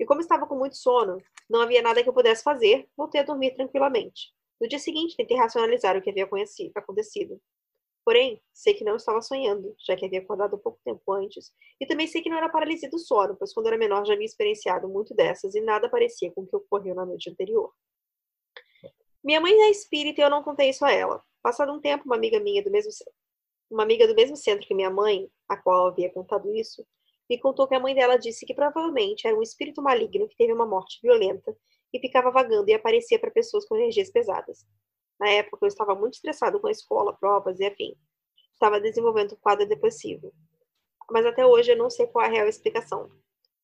E 0.01 0.07
como 0.07 0.23
estava 0.23 0.47
com 0.47 0.57
muito 0.57 0.77
sono, 0.79 1.19
não 1.49 1.61
havia 1.61 1.83
nada 1.83 2.03
que 2.03 2.09
eu 2.09 2.15
pudesse 2.15 2.43
fazer, 2.43 2.89
voltei 2.97 3.21
a 3.21 3.25
dormir 3.25 3.55
tranquilamente. 3.55 4.33
No 4.59 4.67
dia 4.67 4.79
seguinte, 4.79 5.15
tentei 5.15 5.37
racionalizar 5.37 5.95
o 5.95 6.01
que 6.01 6.09
havia 6.09 6.25
acontecido. 6.25 7.39
Porém, 8.03 8.43
sei 8.51 8.73
que 8.73 8.83
não 8.83 8.97
estava 8.97 9.21
sonhando, 9.21 9.75
já 9.87 9.95
que 9.95 10.07
havia 10.07 10.21
acordado 10.21 10.59
pouco 10.59 10.81
tempo 10.83 11.13
antes, 11.13 11.53
e 11.79 11.87
também 11.87 12.07
sei 12.07 12.23
que 12.23 12.31
não 12.31 12.39
era 12.39 12.49
paralisia 12.49 12.89
do 12.89 12.99
sono, 12.99 13.37
pois 13.37 13.53
quando 13.53 13.67
era 13.67 13.77
menor 13.77 14.07
já 14.07 14.15
havia 14.15 14.25
experienciado 14.25 14.89
muito 14.89 15.15
dessas 15.15 15.55
e 15.55 15.61
nada 15.61 15.87
parecia 15.89 16.33
com 16.33 16.41
o 16.41 16.47
que 16.47 16.57
ocorreu 16.57 16.95
na 16.95 17.05
noite 17.05 17.29
anterior. 17.29 17.71
Minha 19.23 19.41
mãe 19.41 19.53
é 19.53 19.71
espírita 19.71 20.23
e 20.23 20.25
eu 20.25 20.31
não 20.31 20.43
contei 20.43 20.71
isso 20.71 20.83
a 20.83 20.91
ela. 20.91 21.23
Passado 21.43 21.73
um 21.73 21.81
tempo, 21.81 22.07
uma 22.07 22.17
amiga 22.17 22.41
minha 22.41 22.65
do 22.65 22.71
mesmo 22.71 22.91
uma 23.71 23.83
amiga 23.85 24.09
do 24.09 24.15
mesmo 24.15 24.37
centro 24.37 24.67
que 24.67 24.75
minha 24.75 24.91
mãe, 24.91 25.31
a 25.49 25.57
qual 25.57 25.87
havia 25.87 26.11
contado 26.11 26.53
isso, 26.55 26.85
me 27.31 27.39
contou 27.39 27.69
que 27.69 27.77
a 27.77 27.81
mãe 27.81 27.95
dela 27.95 28.17
disse 28.17 28.45
que 28.45 28.53
provavelmente 28.53 29.25
era 29.25 29.39
um 29.39 29.43
espírito 29.43 29.81
maligno 29.81 30.29
que 30.29 30.37
teve 30.37 30.53
uma 30.53 30.67
morte 30.67 30.99
violenta 31.01 31.57
e 31.95 32.01
ficava 32.01 32.29
vagando 32.29 32.69
e 32.69 32.75
aparecia 32.75 33.21
para 33.21 33.31
pessoas 33.31 33.65
com 33.67 33.77
energias 33.77 34.11
pesadas. 34.11 34.67
Na 35.19 35.31
época, 35.31 35.65
eu 35.65 35.69
estava 35.69 35.95
muito 35.95 36.15
estressado 36.15 36.59
com 36.59 36.67
a 36.67 36.73
escola, 36.73 37.17
provas 37.17 37.61
e 37.61 37.65
afim. 37.65 37.95
Estava 38.53 38.81
desenvolvendo 38.81 39.35
um 39.35 39.37
quadro 39.37 39.65
depressivo. 39.65 40.33
Mas 41.09 41.25
até 41.25 41.47
hoje 41.47 41.71
eu 41.71 41.77
não 41.77 41.89
sei 41.89 42.09
qual 42.09 42.25
é 42.25 42.29
a 42.29 42.33
real 42.33 42.49
explicação. 42.49 43.09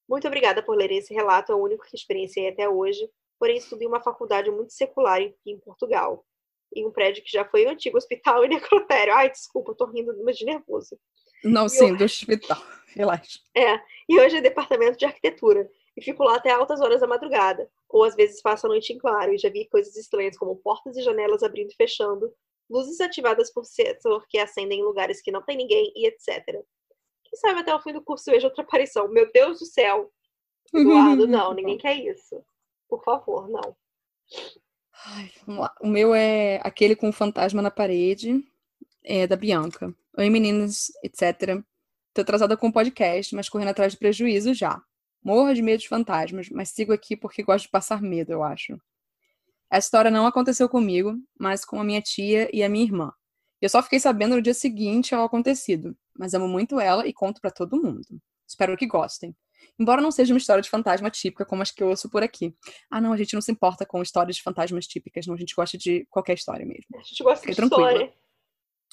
Muito 0.09 0.29
obrigada 0.29 0.63
por 0.63 0.77
ler 0.77 0.93
esse 0.93 1.13
relato, 1.13 1.51
é 1.51 1.55
o 1.57 1.63
único 1.63 1.85
que 1.87 1.97
experienciei 1.97 2.49
até 2.49 2.69
hoje, 2.69 3.11
porém 3.37 3.57
estudo 3.57 3.83
em 3.83 3.89
uma 3.89 4.01
faculdade 4.01 4.49
muito 4.49 4.73
secular 4.73 5.21
em 5.21 5.59
Portugal, 5.59 6.25
em 6.73 6.87
um 6.87 6.93
prédio 6.93 7.25
que 7.25 7.33
já 7.33 7.45
foi 7.45 7.67
um 7.67 7.71
antigo 7.71 7.99
hospital 7.99 8.45
e 8.45 8.49
necrotério. 8.49 9.13
Ai, 9.13 9.29
desculpa, 9.29 9.73
eu 9.73 9.77
tô 9.77 9.87
rindo 9.87 10.15
de 10.15 10.45
nervoso. 10.45 10.97
Não, 11.43 11.67
e 11.67 11.71
sim, 11.71 11.91
eu... 11.91 11.97
do 11.97 12.05
hospital. 12.05 12.63
Relaxa. 12.95 13.41
É, 13.55 13.81
e 14.09 14.19
hoje 14.21 14.37
é 14.37 14.41
departamento 14.41 14.99
de 14.99 15.05
arquitetura. 15.05 15.69
E 15.97 16.03
fico 16.03 16.23
lá 16.25 16.37
até 16.37 16.51
altas 16.51 16.81
horas 16.81 17.01
da 17.01 17.07
madrugada. 17.07 17.71
Ou 17.89 18.05
às 18.05 18.15
vezes 18.15 18.43
passo 18.43 18.67
a 18.67 18.69
noite 18.69 18.93
em 18.93 18.99
claro 18.99 19.33
e 19.33 19.39
já 19.39 19.49
vi 19.49 19.67
coisas 19.69 19.97
estranhas, 19.97 20.37
como 20.37 20.57
portas 20.57 20.97
e 20.97 21.03
janelas 21.03 21.43
abrindo 21.43 21.71
e 21.71 21.75
fechando, 21.75 22.33
luzes 22.69 23.01
ativadas 23.01 23.53
por 23.53 23.65
setor 23.65 24.27
que 24.29 24.39
acendem 24.39 24.81
em 24.81 24.85
lugares 24.85 25.23
que 25.23 25.33
não 25.33 25.43
tem 25.43 25.57
ninguém 25.57 25.93
e 25.97 26.07
etc. 26.07 26.45
Quem 26.45 27.37
sabe 27.37 27.61
até 27.61 27.75
o 27.75 27.81
fim 27.81 27.93
do 27.93 28.03
curso 28.03 28.31
veja 28.31 28.47
outra 28.47 28.63
aparição. 28.63 29.09
Meu 29.09 29.31
Deus 29.33 29.59
do 29.59 29.67
céu! 29.67 30.13
Eduardo, 30.75 31.27
não, 31.29 31.55
ninguém 31.55 31.79
quer 31.79 31.95
isso. 31.95 32.45
Por 32.89 33.03
favor, 33.03 33.49
não. 33.49 33.77
Ai. 35.07 35.31
O 35.81 35.87
meu 35.87 36.15
é 36.15 36.61
aquele 36.63 36.97
com 36.97 37.09
o 37.09 37.13
fantasma 37.13 37.63
na 37.63 37.71
parede, 37.71 38.43
é 39.03 39.27
da 39.27 39.37
Bianca. 39.37 39.95
Oi, 40.19 40.31
meninas, 40.31 40.91
etc. 41.03 41.63
Tô 42.17 42.23
atrasada 42.23 42.57
com 42.57 42.69
o 42.69 42.73
podcast, 42.73 43.35
mas 43.35 43.47
correndo 43.47 43.69
atrás 43.69 43.93
de 43.93 43.99
prejuízo 43.99 44.55
já. 44.55 44.81
Morro 45.23 45.53
de 45.53 45.61
medo 45.61 45.81
de 45.81 45.87
fantasmas, 45.87 46.49
mas 46.49 46.71
sigo 46.71 46.91
aqui 46.91 47.15
porque 47.15 47.43
gosto 47.43 47.67
de 47.67 47.71
passar 47.71 48.01
medo, 48.01 48.33
eu 48.33 48.43
acho. 48.43 48.81
Essa 49.71 49.89
história 49.89 50.11
não 50.11 50.27
aconteceu 50.27 50.67
comigo, 50.67 51.15
mas 51.39 51.63
com 51.63 51.79
a 51.79 51.85
minha 51.85 52.01
tia 52.01 52.49
e 52.57 52.63
a 52.63 52.71
minha 52.71 52.87
irmã. 52.87 53.13
Eu 53.61 53.69
só 53.69 53.83
fiquei 53.83 54.01
sabendo 54.01 54.35
no 54.35 54.41
dia 54.41 54.55
seguinte 54.55 55.15
ao 55.15 55.27
acontecido, 55.27 55.95
mas 56.19 56.33
amo 56.33 56.49
muito 56.49 56.81
ela 56.81 57.07
e 57.07 57.13
conto 57.13 57.39
para 57.39 57.51
todo 57.51 57.77
mundo. 57.77 58.07
Espero 58.49 58.75
que 58.79 58.87
gostem. 58.87 59.37
Embora 59.79 60.01
não 60.01 60.11
seja 60.11 60.33
uma 60.33 60.39
história 60.39 60.63
de 60.63 60.71
fantasma 60.71 61.11
típica 61.11 61.45
como 61.45 61.61
as 61.61 61.71
que 61.71 61.83
eu 61.83 61.89
ouço 61.89 62.09
por 62.09 62.23
aqui. 62.23 62.57
Ah, 62.91 62.99
não, 62.99 63.13
a 63.13 63.17
gente 63.19 63.35
não 63.35 63.43
se 63.43 63.53
importa 63.53 63.85
com 63.85 64.01
histórias 64.01 64.37
de 64.37 64.43
fantasmas 64.43 64.87
típicas, 64.87 65.27
não. 65.27 65.35
A 65.35 65.39
gente 65.39 65.55
gosta 65.55 65.77
de 65.77 66.07
qualquer 66.09 66.33
história 66.33 66.65
mesmo. 66.65 66.87
A 66.95 67.03
gente 67.03 67.23
gosta 67.23 67.47
de 67.47 67.55
tranquilo. 67.55 67.87
história. 67.87 68.26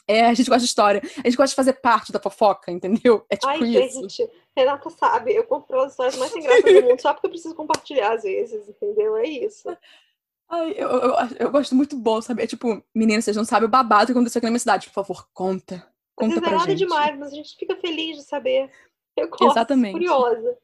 É, 0.08 0.26
a 0.26 0.34
gente 0.34 0.50
gosta 0.50 0.60
de 0.60 0.66
história. 0.66 1.02
A 1.04 1.28
gente 1.28 1.38
gosta 1.38 1.50
de 1.50 1.56
fazer 1.56 1.74
parte 1.74 2.12
da 2.12 2.20
fofoca, 2.20 2.72
entendeu? 2.72 3.26
É 3.30 3.36
tipo 3.36 3.52
Ai, 3.52 3.64
isso. 3.64 4.02
gente, 4.02 4.30
Renata 4.56 4.90
sabe, 4.90 5.34
eu 5.34 5.46
compro 5.46 5.80
as 5.82 5.92
histórias 5.92 6.18
mais 6.18 6.36
engraçadas 6.36 6.74
do 6.74 6.82
mundo 6.84 7.02
só 7.02 7.14
porque 7.14 7.28
eu 7.28 7.32
preciso 7.32 7.56
compartilhar 7.56 8.14
às 8.14 8.24
vezes, 8.24 8.68
entendeu? 8.68 9.16
É 9.18 9.28
isso. 9.28 9.70
Ai, 10.50 10.74
eu, 10.78 10.90
eu, 10.90 11.14
eu 11.40 11.52
gosto 11.52 11.74
muito 11.74 11.98
bom, 11.98 12.22
sabe? 12.22 12.44
É 12.44 12.48
tipo, 12.48 12.84
meninas, 12.94 13.26
vocês 13.26 13.38
não 13.38 13.46
sabem 13.46 13.66
o 13.66 13.72
babado 13.72 14.08
que 14.08 14.12
aconteceu 14.12 14.40
aqui 14.40 14.46
na 14.46 14.52
minha 14.52 14.60
cidade. 14.60 14.88
Por 14.88 14.94
favor, 14.94 15.28
conta. 15.34 15.88
Conta 16.16 16.40
pra 16.40 16.52
é 16.52 16.54
nada 16.54 16.70
gente. 16.70 16.80
demais, 16.80 17.18
mas 17.18 17.32
a 17.32 17.36
gente 17.36 17.56
fica 17.56 17.76
feliz 17.78 18.18
de 18.18 18.24
saber. 18.24 18.70
Eu 19.16 19.30
gosto, 19.30 19.46
Exatamente. 19.46 19.94
curiosa. 19.94 20.58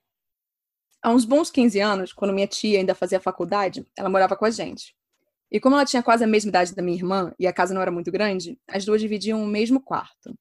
Há 1.01 1.11
uns 1.11 1.23
bons 1.23 1.49
15 1.49 1.79
anos, 1.79 2.13
quando 2.13 2.33
minha 2.33 2.47
tia 2.47 2.77
ainda 2.77 2.93
fazia 2.93 3.19
faculdade, 3.19 3.85
ela 3.97 4.09
morava 4.09 4.35
com 4.35 4.45
a 4.45 4.51
gente. 4.51 4.95
E 5.51 5.59
como 5.59 5.75
ela 5.75 5.85
tinha 5.85 6.03
quase 6.03 6.23
a 6.23 6.27
mesma 6.27 6.49
idade 6.49 6.75
da 6.75 6.81
minha 6.81 6.97
irmã 6.97 7.33
e 7.39 7.47
a 7.47 7.53
casa 7.53 7.73
não 7.73 7.81
era 7.81 7.91
muito 7.91 8.11
grande, 8.11 8.59
as 8.67 8.85
duas 8.85 9.01
dividiam 9.01 9.41
o 9.41 9.47
mesmo 9.47 9.81
quarto. 9.81 10.37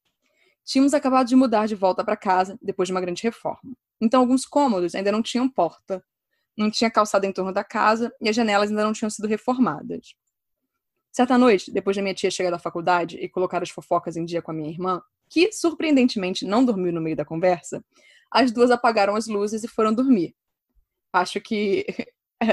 Tínhamos 0.65 0.93
acabado 0.93 1.27
de 1.27 1.35
mudar 1.35 1.67
de 1.67 1.75
volta 1.75 2.05
para 2.05 2.17
casa 2.17 2.59
depois 2.61 2.89
de 2.89 2.93
uma 2.93 3.01
grande 3.01 3.23
reforma. 3.23 3.75
Então 4.01 4.21
alguns 4.21 4.45
cômodos 4.45 4.95
ainda 4.95 5.11
não 5.11 5.23
tinham 5.23 5.49
porta, 5.49 6.05
não 6.57 6.71
tinha 6.71 6.91
calçada 6.91 7.27
em 7.27 7.33
torno 7.33 7.53
da 7.53 7.65
casa 7.65 8.13
e 8.21 8.29
as 8.29 8.37
janelas 8.37 8.69
ainda 8.69 8.85
não 8.85 8.93
tinham 8.93 9.09
sido 9.09 9.27
reformadas. 9.27 10.15
Certa 11.11 11.39
noite, 11.39 11.73
depois 11.73 11.97
da 11.97 12.03
minha 12.03 12.15
tia 12.15 12.31
chegar 12.31 12.51
da 12.51 12.59
faculdade 12.59 13.17
e 13.17 13.29
colocar 13.29 13.63
as 13.63 13.71
fofocas 13.71 14.17
em 14.17 14.25
dia 14.25 14.43
com 14.43 14.51
a 14.51 14.55
minha 14.55 14.71
irmã, 14.71 15.01
que 15.29 15.51
surpreendentemente 15.53 16.45
não 16.45 16.65
dormiu 16.65 16.93
no 16.93 17.01
meio 17.01 17.17
da 17.17 17.25
conversa, 17.25 17.83
as 18.31 18.53
duas 18.53 18.71
apagaram 18.71 19.17
as 19.17 19.27
luzes 19.27 19.65
e 19.65 19.69
foram 19.69 19.93
dormir. 19.93 20.35
Acho 21.13 21.41
que 21.41 21.87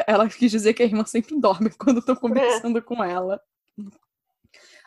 ela 0.07 0.27
quis 0.29 0.51
dizer 0.51 0.73
que 0.73 0.83
a 0.83 0.85
irmã 0.85 1.05
sempre 1.05 1.39
dorme 1.39 1.69
quando 1.77 1.99
estou 1.99 2.15
conversando 2.15 2.79
é. 2.79 2.81
com 2.81 3.03
ela. 3.03 3.41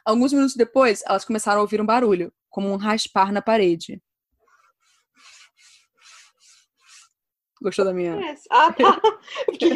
Alguns 0.04 0.32
minutos 0.32 0.56
depois, 0.56 1.02
elas 1.06 1.24
começaram 1.24 1.58
a 1.58 1.62
ouvir 1.62 1.80
um 1.80 1.86
barulho, 1.86 2.32
como 2.48 2.68
um 2.68 2.76
raspar 2.76 3.32
na 3.32 3.42
parede. 3.42 4.02
Gostou 7.60 7.84
da 7.84 7.92
minha? 7.92 8.18
Ah, 8.50 8.72
tá. 8.72 9.00
que 9.58 9.68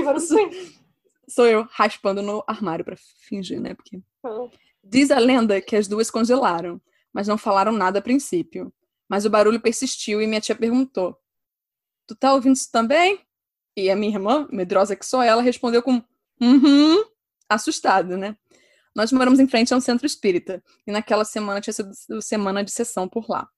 Sou 1.28 1.46
eu 1.46 1.66
raspando 1.70 2.22
no 2.22 2.44
armário 2.46 2.84
para 2.84 2.96
fingir, 2.96 3.60
né? 3.60 3.74
Porque 3.74 4.00
ah. 4.24 4.48
diz 4.82 5.10
a 5.10 5.18
lenda 5.18 5.60
que 5.60 5.76
as 5.76 5.88
duas 5.88 6.10
congelaram, 6.10 6.80
mas 7.12 7.28
não 7.28 7.38
falaram 7.38 7.72
nada 7.72 7.98
a 7.98 8.02
princípio. 8.02 8.72
Mas 9.08 9.24
o 9.24 9.30
barulho 9.30 9.60
persistiu 9.60 10.20
e 10.20 10.26
minha 10.26 10.40
tia 10.40 10.54
perguntou: 10.54 11.18
"Tu 12.06 12.14
tá 12.16 12.32
ouvindo 12.32 12.54
isso 12.54 12.70
também?" 12.70 13.24
E 13.76 13.90
a 13.90 13.96
minha 13.96 14.12
irmã, 14.12 14.46
medrosa 14.50 14.94
que 14.94 15.06
só 15.06 15.22
ela, 15.22 15.42
respondeu 15.42 15.82
com 15.82 16.02
uhum, 16.40 17.04
assustada, 17.48 18.16
né? 18.16 18.36
Nós 18.94 19.10
moramos 19.10 19.40
em 19.40 19.48
frente 19.48 19.72
a 19.72 19.76
um 19.76 19.80
centro 19.80 20.06
espírita, 20.06 20.62
e 20.86 20.92
naquela 20.92 21.24
semana 21.24 21.60
tinha 21.60 21.72
sido 21.72 22.20
semana 22.20 22.62
de 22.62 22.70
sessão 22.70 23.08
por 23.08 23.28
lá. 23.28 23.48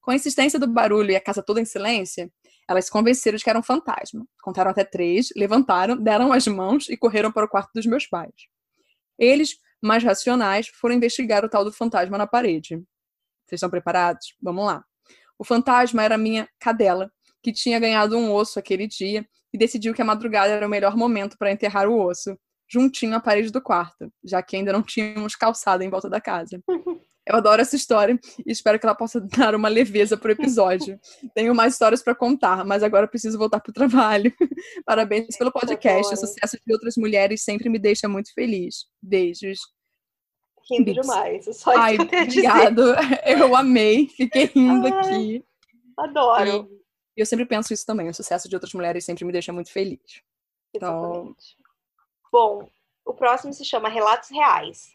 Com 0.00 0.10
a 0.10 0.14
insistência 0.14 0.58
do 0.58 0.66
barulho 0.66 1.10
e 1.10 1.16
a 1.16 1.20
casa 1.20 1.42
toda 1.42 1.60
em 1.60 1.66
silêncio, 1.66 2.32
elas 2.66 2.86
se 2.86 2.90
convenceram 2.90 3.36
de 3.36 3.44
que 3.44 3.50
era 3.50 3.58
um 3.58 3.62
fantasma. 3.62 4.26
Contaram 4.42 4.70
até 4.70 4.82
três, 4.82 5.28
levantaram, 5.36 5.96
deram 5.96 6.32
as 6.32 6.46
mãos 6.46 6.88
e 6.88 6.96
correram 6.96 7.30
para 7.30 7.44
o 7.44 7.48
quarto 7.48 7.70
dos 7.74 7.84
meus 7.84 8.06
pais. 8.06 8.32
Eles, 9.18 9.58
mais 9.82 10.02
racionais, 10.02 10.68
foram 10.68 10.94
investigar 10.94 11.44
o 11.44 11.48
tal 11.48 11.64
do 11.64 11.72
fantasma 11.72 12.16
na 12.16 12.26
parede. 12.26 12.76
Vocês 13.46 13.58
estão 13.58 13.68
preparados? 13.68 14.34
Vamos 14.40 14.64
lá. 14.64 14.82
O 15.38 15.44
fantasma 15.44 16.02
era 16.02 16.16
minha 16.16 16.48
cadela, 16.58 17.12
que 17.42 17.52
tinha 17.52 17.78
ganhado 17.78 18.16
um 18.16 18.32
osso 18.32 18.58
aquele 18.58 18.86
dia 18.86 19.26
e 19.52 19.58
decidiu 19.58 19.94
que 19.94 20.02
a 20.02 20.04
madrugada 20.04 20.52
era 20.52 20.66
o 20.66 20.70
melhor 20.70 20.96
momento 20.96 21.36
para 21.38 21.52
enterrar 21.52 21.88
o 21.88 21.98
osso, 22.00 22.36
juntinho 22.68 23.14
à 23.14 23.20
parede 23.20 23.50
do 23.50 23.60
quarto, 23.60 24.12
já 24.24 24.42
que 24.42 24.56
ainda 24.56 24.72
não 24.72 24.82
tínhamos 24.82 25.34
calçada 25.34 25.84
em 25.84 25.90
volta 25.90 26.08
da 26.08 26.20
casa. 26.20 26.62
Eu 27.26 27.36
adoro 27.36 27.60
essa 27.60 27.76
história 27.76 28.18
e 28.44 28.50
espero 28.50 28.78
que 28.78 28.84
ela 28.84 28.94
possa 28.94 29.20
dar 29.38 29.54
uma 29.54 29.68
leveza 29.68 30.16
para 30.16 30.30
o 30.30 30.32
episódio. 30.32 30.98
Tenho 31.34 31.54
mais 31.54 31.74
histórias 31.74 32.02
para 32.02 32.14
contar, 32.14 32.64
mas 32.64 32.82
agora 32.82 33.06
preciso 33.06 33.38
voltar 33.38 33.60
para 33.60 33.70
o 33.70 33.74
trabalho. 33.74 34.32
Parabéns 34.84 35.36
pelo 35.36 35.52
podcast. 35.52 36.12
O 36.12 36.16
sucesso 36.16 36.58
de 36.66 36.72
outras 36.72 36.96
mulheres 36.96 37.42
sempre 37.42 37.68
me 37.68 37.78
deixa 37.78 38.08
muito 38.08 38.32
feliz. 38.34 38.86
Beijos. 39.02 39.60
Rindo 40.68 40.92
demais. 40.92 41.44
Só 41.56 41.76
Ai, 41.76 41.96
obrigado. 41.98 42.82
Eu 43.24 43.54
amei. 43.54 44.08
Fiquei 44.08 44.46
rindo 44.46 44.86
Ai, 44.86 44.92
aqui. 44.92 45.44
Adoro. 45.98 46.68
E 46.70 46.79
e 47.16 47.20
eu 47.20 47.26
sempre 47.26 47.46
penso 47.46 47.72
isso 47.72 47.86
também. 47.86 48.08
O 48.08 48.14
sucesso 48.14 48.48
de 48.48 48.56
outras 48.56 48.72
mulheres 48.72 49.04
sempre 49.04 49.24
me 49.24 49.32
deixa 49.32 49.52
muito 49.52 49.72
feliz. 49.72 50.22
Então... 50.74 51.34
Bom, 52.32 52.68
o 53.04 53.14
próximo 53.14 53.52
se 53.52 53.64
chama 53.64 53.88
Relatos 53.88 54.30
Reais. 54.30 54.92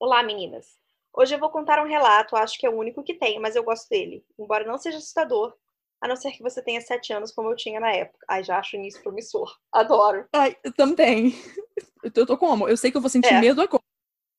Olá, 0.00 0.22
meninas. 0.22 0.66
Hoje 1.14 1.34
eu 1.34 1.38
vou 1.38 1.50
contar 1.50 1.80
um 1.82 1.88
relato, 1.88 2.34
acho 2.34 2.58
que 2.58 2.66
é 2.66 2.70
o 2.70 2.76
único 2.76 3.02
que 3.04 3.14
tenho, 3.14 3.40
mas 3.40 3.54
eu 3.54 3.62
gosto 3.62 3.88
dele. 3.88 4.24
Embora 4.38 4.66
não 4.66 4.78
seja 4.78 4.96
assustador, 4.96 5.54
a 6.00 6.08
não 6.08 6.16
ser 6.16 6.32
que 6.32 6.42
você 6.42 6.60
tenha 6.60 6.80
sete 6.80 7.12
anos, 7.12 7.30
como 7.30 7.48
eu 7.48 7.54
tinha 7.54 7.78
na 7.78 7.92
época. 7.92 8.24
Ai, 8.28 8.42
já 8.42 8.58
acho 8.58 8.76
nisso 8.76 9.00
promissor. 9.02 9.56
Adoro. 9.70 10.26
Ai, 10.32 10.56
eu 10.64 10.72
também. 10.72 11.32
Eu 12.02 12.26
tô 12.26 12.36
como? 12.36 12.68
Eu 12.68 12.76
sei 12.76 12.90
que 12.90 12.96
eu 12.96 13.00
vou 13.00 13.08
sentir 13.08 13.32
é. 13.34 13.40
medo 13.40 13.62
agora. 13.62 13.84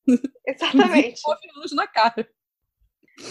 Exatamente. 0.46 1.22
Anos 1.56 1.72
na 1.72 1.86
cara. 1.86 2.28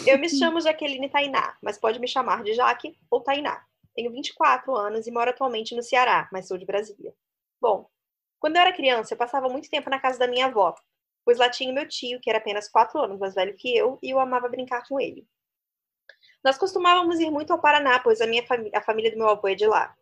Eu 0.07 0.17
me 0.17 0.29
chamo 0.29 0.61
Jaqueline 0.61 1.09
Tainá, 1.09 1.57
mas 1.61 1.77
pode 1.77 1.99
me 1.99 2.07
chamar 2.07 2.43
de 2.43 2.53
Jaque 2.53 2.97
ou 3.09 3.21
Tainá. 3.21 3.65
Tenho 3.93 4.11
24 4.11 4.75
anos 4.75 5.07
e 5.07 5.11
moro 5.11 5.29
atualmente 5.29 5.75
no 5.75 5.83
Ceará, 5.83 6.27
mas 6.31 6.47
sou 6.47 6.57
de 6.57 6.65
Brasília. 6.65 7.13
Bom, 7.59 7.89
quando 8.39 8.55
eu 8.55 8.61
era 8.61 8.73
criança, 8.73 9.13
eu 9.13 9.17
passava 9.17 9.49
muito 9.49 9.69
tempo 9.69 9.89
na 9.89 9.99
casa 9.99 10.17
da 10.17 10.27
minha 10.27 10.47
avó, 10.47 10.73
pois 11.23 11.37
lá 11.37 11.49
tinha 11.49 11.73
meu 11.73 11.87
tio, 11.87 12.19
que 12.19 12.29
era 12.29 12.39
apenas 12.39 12.69
4 12.69 12.99
anos 12.99 13.19
mais 13.19 13.35
velho 13.35 13.55
que 13.55 13.75
eu, 13.75 13.99
e 14.01 14.09
eu 14.09 14.19
amava 14.19 14.49
brincar 14.49 14.87
com 14.87 14.99
ele. 14.99 15.27
Nós 16.43 16.57
costumávamos 16.57 17.19
ir 17.19 17.29
muito 17.29 17.53
ao 17.53 17.61
Paraná, 17.61 17.99
pois 17.99 18.19
a, 18.19 18.27
minha 18.27 18.43
a 18.73 18.81
família 18.81 19.11
do 19.11 19.17
meu 19.17 19.29
avô 19.29 19.47
é 19.47 19.55
de 19.55 19.65
lá. 19.65 19.95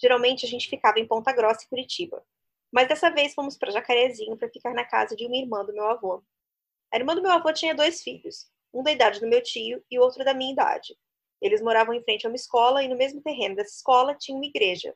Geralmente 0.00 0.46
a 0.46 0.48
gente 0.48 0.68
ficava 0.68 1.00
em 1.00 1.06
Ponta 1.06 1.32
Grossa 1.32 1.64
e 1.64 1.68
Curitiba. 1.68 2.24
Mas 2.70 2.86
dessa 2.86 3.10
vez 3.10 3.34
fomos 3.34 3.56
para 3.56 3.72
Jacarezinho 3.72 4.36
para 4.36 4.48
ficar 4.48 4.74
na 4.74 4.84
casa 4.84 5.16
de 5.16 5.26
uma 5.26 5.36
irmã 5.36 5.64
do 5.64 5.72
meu 5.72 5.86
avô. 5.86 6.22
A 6.92 6.96
irmã 6.96 7.14
do 7.14 7.22
meu 7.22 7.32
avô 7.32 7.52
tinha 7.52 7.74
dois 7.74 8.02
filhos, 8.02 8.48
um 8.78 8.82
da 8.82 8.92
idade 8.92 9.20
do 9.20 9.26
meu 9.26 9.42
tio 9.42 9.82
e 9.90 9.98
outro 9.98 10.24
da 10.24 10.32
minha 10.32 10.52
idade. 10.52 10.96
Eles 11.40 11.60
moravam 11.60 11.94
em 11.94 12.02
frente 12.02 12.26
a 12.26 12.30
uma 12.30 12.36
escola 12.36 12.82
e 12.82 12.88
no 12.88 12.96
mesmo 12.96 13.20
terreno 13.20 13.56
dessa 13.56 13.76
escola 13.76 14.14
tinha 14.14 14.36
uma 14.36 14.46
igreja. 14.46 14.94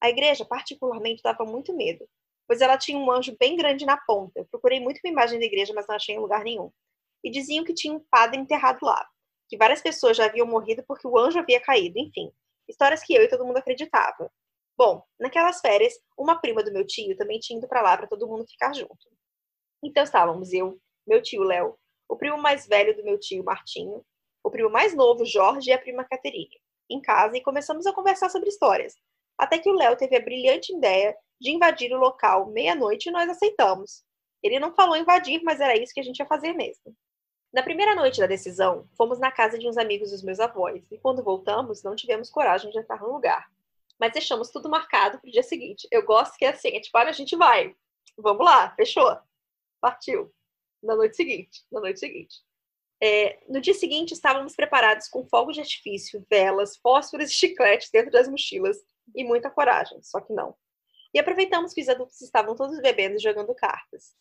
A 0.00 0.08
igreja, 0.08 0.44
particularmente, 0.44 1.22
dava 1.22 1.44
muito 1.44 1.74
medo, 1.76 2.08
pois 2.46 2.60
ela 2.60 2.76
tinha 2.76 2.98
um 2.98 3.10
anjo 3.10 3.36
bem 3.38 3.56
grande 3.56 3.86
na 3.86 3.96
ponta. 3.96 4.40
Eu 4.40 4.46
procurei 4.46 4.80
muito 4.80 5.00
uma 5.04 5.12
imagem 5.12 5.38
da 5.38 5.46
igreja, 5.46 5.72
mas 5.72 5.86
não 5.86 5.94
achei 5.94 6.14
em 6.14 6.18
lugar 6.18 6.42
nenhum. 6.42 6.70
E 7.22 7.30
diziam 7.30 7.64
que 7.64 7.74
tinha 7.74 7.94
um 7.94 8.04
padre 8.10 8.40
enterrado 8.40 8.78
lá, 8.82 9.06
que 9.48 9.56
várias 9.56 9.80
pessoas 9.80 10.16
já 10.16 10.26
haviam 10.26 10.46
morrido 10.46 10.84
porque 10.86 11.06
o 11.06 11.16
anjo 11.16 11.38
havia 11.38 11.60
caído, 11.60 11.98
enfim. 11.98 12.32
Histórias 12.68 13.02
que 13.04 13.14
eu 13.14 13.22
e 13.22 13.28
todo 13.28 13.44
mundo 13.44 13.58
acreditava. 13.58 14.30
Bom, 14.76 15.02
naquelas 15.20 15.60
férias, 15.60 15.94
uma 16.18 16.40
prima 16.40 16.62
do 16.62 16.72
meu 16.72 16.84
tio 16.84 17.16
também 17.16 17.38
tinha 17.38 17.58
ido 17.58 17.68
para 17.68 17.82
lá 17.82 17.96
para 17.96 18.08
todo 18.08 18.26
mundo 18.26 18.44
ficar 18.48 18.72
junto. 18.72 19.08
Então 19.84 20.02
estávamos 20.02 20.52
eu, 20.52 20.80
meu 21.06 21.22
tio 21.22 21.42
Léo, 21.42 21.78
o 22.08 22.16
primo 22.16 22.38
mais 22.38 22.66
velho 22.66 22.96
do 22.96 23.04
meu 23.04 23.18
tio, 23.18 23.44
Martinho, 23.44 24.04
o 24.42 24.50
primo 24.50 24.70
mais 24.70 24.94
novo, 24.94 25.24
Jorge, 25.24 25.70
e 25.70 25.72
a 25.72 25.78
prima 25.78 26.04
Caterine, 26.04 26.60
em 26.90 27.00
casa, 27.00 27.36
e 27.36 27.42
começamos 27.42 27.86
a 27.86 27.92
conversar 27.92 28.28
sobre 28.28 28.48
histórias. 28.48 28.94
Até 29.38 29.58
que 29.58 29.70
o 29.70 29.74
Léo 29.74 29.96
teve 29.96 30.16
a 30.16 30.20
brilhante 30.20 30.74
ideia 30.74 31.16
de 31.40 31.50
invadir 31.50 31.92
o 31.92 31.98
local 31.98 32.50
meia-noite 32.50 33.08
e 33.08 33.12
nós 33.12 33.28
aceitamos. 33.28 34.04
Ele 34.42 34.58
não 34.58 34.74
falou 34.74 34.96
invadir, 34.96 35.42
mas 35.42 35.60
era 35.60 35.76
isso 35.76 35.94
que 35.94 36.00
a 36.00 36.04
gente 36.04 36.18
ia 36.18 36.26
fazer 36.26 36.52
mesmo. 36.52 36.94
Na 37.52 37.62
primeira 37.62 37.94
noite 37.94 38.20
da 38.20 38.26
decisão, 38.26 38.88
fomos 38.96 39.18
na 39.18 39.30
casa 39.30 39.58
de 39.58 39.68
uns 39.68 39.76
amigos 39.76 40.10
dos 40.10 40.22
meus 40.22 40.40
avós, 40.40 40.90
e 40.90 40.98
quando 40.98 41.22
voltamos, 41.22 41.82
não 41.82 41.94
tivemos 41.94 42.30
coragem 42.30 42.70
de 42.70 42.78
entrar 42.78 43.00
no 43.00 43.12
lugar. 43.12 43.46
Mas 43.98 44.12
deixamos 44.12 44.50
tudo 44.50 44.68
marcado 44.68 45.20
para 45.20 45.28
o 45.28 45.32
dia 45.32 45.42
seguinte. 45.42 45.86
Eu 45.90 46.04
gosto 46.04 46.36
que 46.36 46.44
é 46.44 46.48
assim, 46.48 46.68
é 46.68 46.80
tipo, 46.80 46.98
olha, 46.98 47.10
a 47.10 47.12
gente 47.12 47.36
vai. 47.36 47.74
Vamos 48.18 48.44
lá, 48.44 48.74
fechou. 48.74 49.16
Partiu 49.80 50.32
na 50.82 50.96
noite 50.96 51.16
seguinte. 51.16 51.62
Na 51.70 51.80
noite 51.80 52.00
seguinte. 52.00 52.36
É, 53.02 53.40
no 53.48 53.60
dia 53.60 53.74
seguinte, 53.74 54.12
estávamos 54.12 54.54
preparados 54.54 55.08
com 55.08 55.26
fogos 55.26 55.54
de 55.54 55.60
artifício, 55.60 56.24
velas, 56.30 56.76
fósforos 56.76 57.30
e 57.30 57.34
chicletes 57.34 57.90
dentro 57.90 58.12
das 58.12 58.28
mochilas 58.28 58.78
e 59.14 59.24
muita 59.24 59.50
coragem, 59.50 60.00
só 60.02 60.20
que 60.20 60.32
não. 60.32 60.54
E 61.12 61.18
aproveitamos 61.18 61.72
que 61.74 61.82
os 61.82 61.88
adultos 61.88 62.20
estavam 62.20 62.54
todos 62.54 62.80
bebendo 62.80 63.16
e 63.16 63.22
jogando 63.22 63.54
cartas. 63.54 64.14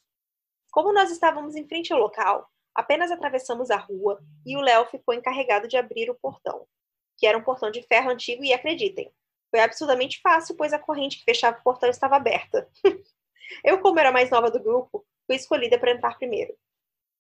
Como 0.72 0.92
nós 0.94 1.12
estávamos 1.12 1.56
em 1.56 1.68
frente 1.68 1.94
ao 1.94 2.00
local, 2.00 2.50
apenas 2.74 3.12
atravessamos 3.12 3.70
a 3.70 3.78
rua 3.78 4.20
e 4.46 4.58
o 4.58 4.62
Léo 4.62 4.86
ficou 4.88 5.14
encarregado 5.14 5.68
de 5.68 5.78
abrir 5.78 6.10
o 6.10 6.16
portão, 6.16 6.66
que 7.18 7.28
era 7.28 7.38
um 7.38 7.44
portão 7.44 7.70
de 7.70 7.84
ferro 7.84 8.10
antigo 8.10 8.44
e 8.44 8.52
acreditem, 8.52 9.14
foi 9.52 9.60
absurdamente 9.60 10.22
fácil, 10.22 10.56
pois 10.56 10.72
a 10.72 10.80
corrente 10.80 11.20
que 11.20 11.26
fechava 11.26 11.60
o 11.60 11.64
portão 11.64 11.90
estava 11.90 12.16
aberta. 12.16 12.68
Eu, 13.66 13.82
como 13.82 14.00
era 14.00 14.12
mais 14.12 14.30
nova 14.30 14.50
do 14.50 14.64
grupo, 14.64 15.06
fui 15.32 15.38
escolhida 15.38 15.80
para 15.80 15.92
entrar 15.92 16.18
primeiro. 16.18 16.54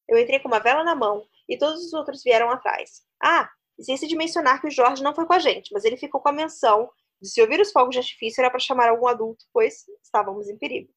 Eu 0.05 0.17
entrei 0.17 0.39
com 0.39 0.49
uma 0.49 0.59
vela 0.59 0.83
na 0.83 0.93
mão 0.93 1.25
e 1.47 1.57
todos 1.57 1.85
os 1.85 1.93
outros 1.93 2.21
vieram 2.21 2.51
atrás. 2.51 3.03
Ah, 3.23 3.49
Esqueci 3.79 4.05
de 4.05 4.15
mencionar 4.15 4.59
que 4.59 4.67
o 4.67 4.71
Jorge 4.71 5.01
não 5.01 5.15
foi 5.15 5.25
com 5.25 5.33
a 5.33 5.39
gente, 5.39 5.73
mas 5.73 5.85
ele 5.85 5.97
ficou 5.97 6.21
com 6.21 6.29
a 6.29 6.33
menção 6.33 6.91
de 7.21 7.29
se 7.29 7.41
ouvir 7.41 7.59
os 7.59 7.71
fogos 7.71 7.93
de 7.93 7.99
artifício 7.99 8.41
era 8.41 8.49
para 8.49 8.59
chamar 8.59 8.89
algum 8.89 9.07
adulto, 9.07 9.45
pois 9.53 9.85
estávamos 10.03 10.49
em 10.49 10.57
perigo. 10.57 10.93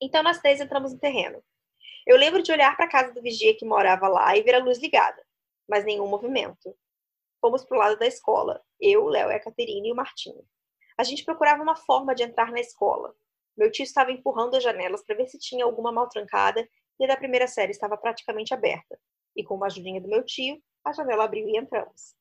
Então 0.00 0.22
nós 0.22 0.38
três 0.38 0.60
entramos 0.60 0.92
no 0.92 0.98
terreno. 0.98 1.42
Eu 2.06 2.16
lembro 2.16 2.42
de 2.42 2.52
olhar 2.52 2.76
para 2.76 2.84
a 2.84 2.90
casa 2.90 3.12
do 3.12 3.22
vigia 3.22 3.56
que 3.56 3.64
morava 3.64 4.06
lá 4.06 4.36
e 4.36 4.42
ver 4.42 4.56
a 4.56 4.62
luz 4.62 4.78
ligada, 4.78 5.24
mas 5.68 5.84
nenhum 5.84 6.06
movimento. 6.06 6.76
Fomos 7.40 7.64
para 7.64 7.76
o 7.76 7.80
lado 7.80 7.98
da 7.98 8.06
escola, 8.06 8.62
eu, 8.80 9.06
Léo, 9.06 9.30
a 9.30 9.40
Caterina 9.40 9.88
e 9.88 9.92
o 9.92 9.96
Martinho. 9.96 10.44
A 10.96 11.04
gente 11.04 11.24
procurava 11.24 11.62
uma 11.62 11.74
forma 11.74 12.14
de 12.14 12.22
entrar 12.22 12.52
na 12.52 12.60
escola. 12.60 13.14
Meu 13.56 13.70
tio 13.70 13.82
estava 13.82 14.12
empurrando 14.12 14.56
as 14.56 14.62
janelas 14.62 15.02
para 15.04 15.16
ver 15.16 15.26
se 15.26 15.38
tinha 15.38 15.64
alguma 15.64 15.92
mal 15.92 16.08
trancada 16.08 16.66
e 16.98 17.04
a 17.04 17.08
da 17.08 17.16
primeira 17.16 17.46
série 17.46 17.72
estava 17.72 17.96
praticamente 17.96 18.54
aberta. 18.54 18.98
E 19.36 19.44
com 19.44 19.54
uma 19.54 19.66
ajudinha 19.66 20.00
do 20.00 20.08
meu 20.08 20.24
tio, 20.24 20.62
a 20.84 20.92
janela 20.92 21.24
abriu 21.24 21.48
e 21.48 21.56
entramos. 21.56 22.14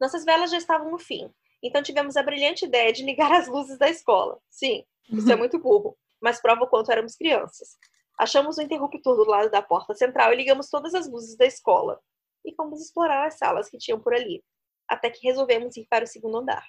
Nossas 0.00 0.24
velas 0.24 0.50
já 0.50 0.58
estavam 0.58 0.90
no 0.90 0.98
fim, 0.98 1.32
então 1.62 1.82
tivemos 1.82 2.16
a 2.16 2.22
brilhante 2.22 2.64
ideia 2.64 2.92
de 2.92 3.04
ligar 3.04 3.32
as 3.32 3.46
luzes 3.46 3.78
da 3.78 3.88
escola. 3.88 4.38
Sim, 4.50 4.84
isso 5.10 5.30
é 5.30 5.36
muito 5.36 5.58
burro, 5.58 5.96
mas 6.20 6.40
prova 6.40 6.64
o 6.64 6.66
quanto 6.66 6.90
éramos 6.90 7.14
crianças. 7.14 7.78
Achamos 8.18 8.58
o 8.58 8.62
interruptor 8.62 9.16
do 9.16 9.24
lado 9.24 9.50
da 9.50 9.62
porta 9.62 9.94
central 9.94 10.32
e 10.32 10.36
ligamos 10.36 10.68
todas 10.68 10.94
as 10.94 11.08
luzes 11.08 11.36
da 11.36 11.46
escola. 11.46 12.00
E 12.44 12.54
fomos 12.54 12.80
explorar 12.80 13.26
as 13.26 13.38
salas 13.38 13.68
que 13.68 13.78
tinham 13.78 14.00
por 14.00 14.12
ali, 14.12 14.42
até 14.88 15.08
que 15.08 15.26
resolvemos 15.26 15.76
ir 15.76 15.86
para 15.88 16.04
o 16.04 16.08
segundo 16.08 16.38
andar. 16.38 16.66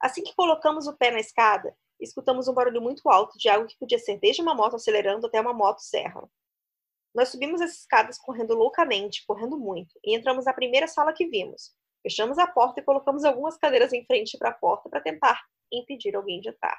Assim 0.00 0.22
que 0.22 0.34
colocamos 0.34 0.86
o 0.86 0.96
pé 0.96 1.10
na 1.10 1.18
escada, 1.18 1.76
escutamos 2.00 2.48
um 2.48 2.54
barulho 2.54 2.80
muito 2.80 3.08
alto 3.08 3.38
de 3.38 3.48
algo 3.48 3.66
que 3.66 3.78
podia 3.78 3.98
ser 3.98 4.18
desde 4.18 4.42
uma 4.42 4.54
moto 4.54 4.76
acelerando 4.76 5.26
até 5.26 5.40
uma 5.40 5.52
moto 5.52 5.80
serra. 5.80 6.28
Nós 7.14 7.30
subimos 7.30 7.60
as 7.60 7.78
escadas 7.78 8.18
correndo 8.18 8.54
loucamente, 8.54 9.24
correndo 9.26 9.58
muito, 9.58 9.98
e 10.04 10.14
entramos 10.14 10.44
na 10.44 10.52
primeira 10.52 10.86
sala 10.86 11.12
que 11.12 11.26
vimos. 11.26 11.74
Fechamos 12.02 12.38
a 12.38 12.46
porta 12.46 12.80
e 12.80 12.84
colocamos 12.84 13.24
algumas 13.24 13.56
cadeiras 13.56 13.92
em 13.92 14.04
frente 14.04 14.36
para 14.36 14.50
a 14.50 14.54
porta 14.54 14.88
para 14.88 15.00
tentar 15.00 15.42
impedir 15.72 16.14
alguém 16.14 16.40
de 16.40 16.50
entrar. 16.50 16.78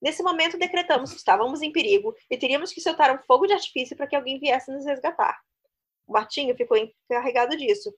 Nesse 0.00 0.22
momento, 0.22 0.56
decretamos 0.56 1.10
que 1.10 1.18
estávamos 1.18 1.60
em 1.60 1.72
perigo 1.72 2.14
e 2.30 2.38
teríamos 2.38 2.72
que 2.72 2.80
soltar 2.80 3.14
um 3.14 3.22
fogo 3.24 3.46
de 3.46 3.52
artifício 3.52 3.96
para 3.96 4.06
que 4.06 4.16
alguém 4.16 4.38
viesse 4.38 4.72
nos 4.72 4.86
resgatar. 4.86 5.38
O 6.06 6.12
Martinho 6.12 6.56
ficou 6.56 6.76
encarregado 6.76 7.56
disso, 7.56 7.94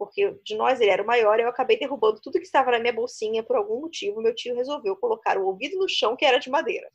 porque 0.00 0.34
de 0.42 0.56
nós 0.56 0.80
ele 0.80 0.90
era 0.90 1.02
o 1.02 1.06
maior 1.06 1.38
eu 1.38 1.46
acabei 1.46 1.78
derrubando 1.78 2.22
tudo 2.22 2.38
que 2.38 2.46
estava 2.46 2.70
na 2.70 2.78
minha 2.78 2.94
bolsinha 2.94 3.42
por 3.42 3.54
algum 3.54 3.82
motivo. 3.82 4.22
Meu 4.22 4.34
tio 4.34 4.56
resolveu 4.56 4.96
colocar 4.96 5.36
o 5.36 5.44
ouvido 5.44 5.76
no 5.76 5.86
chão, 5.86 6.16
que 6.16 6.24
era 6.24 6.38
de 6.38 6.48
madeira. 6.48 6.90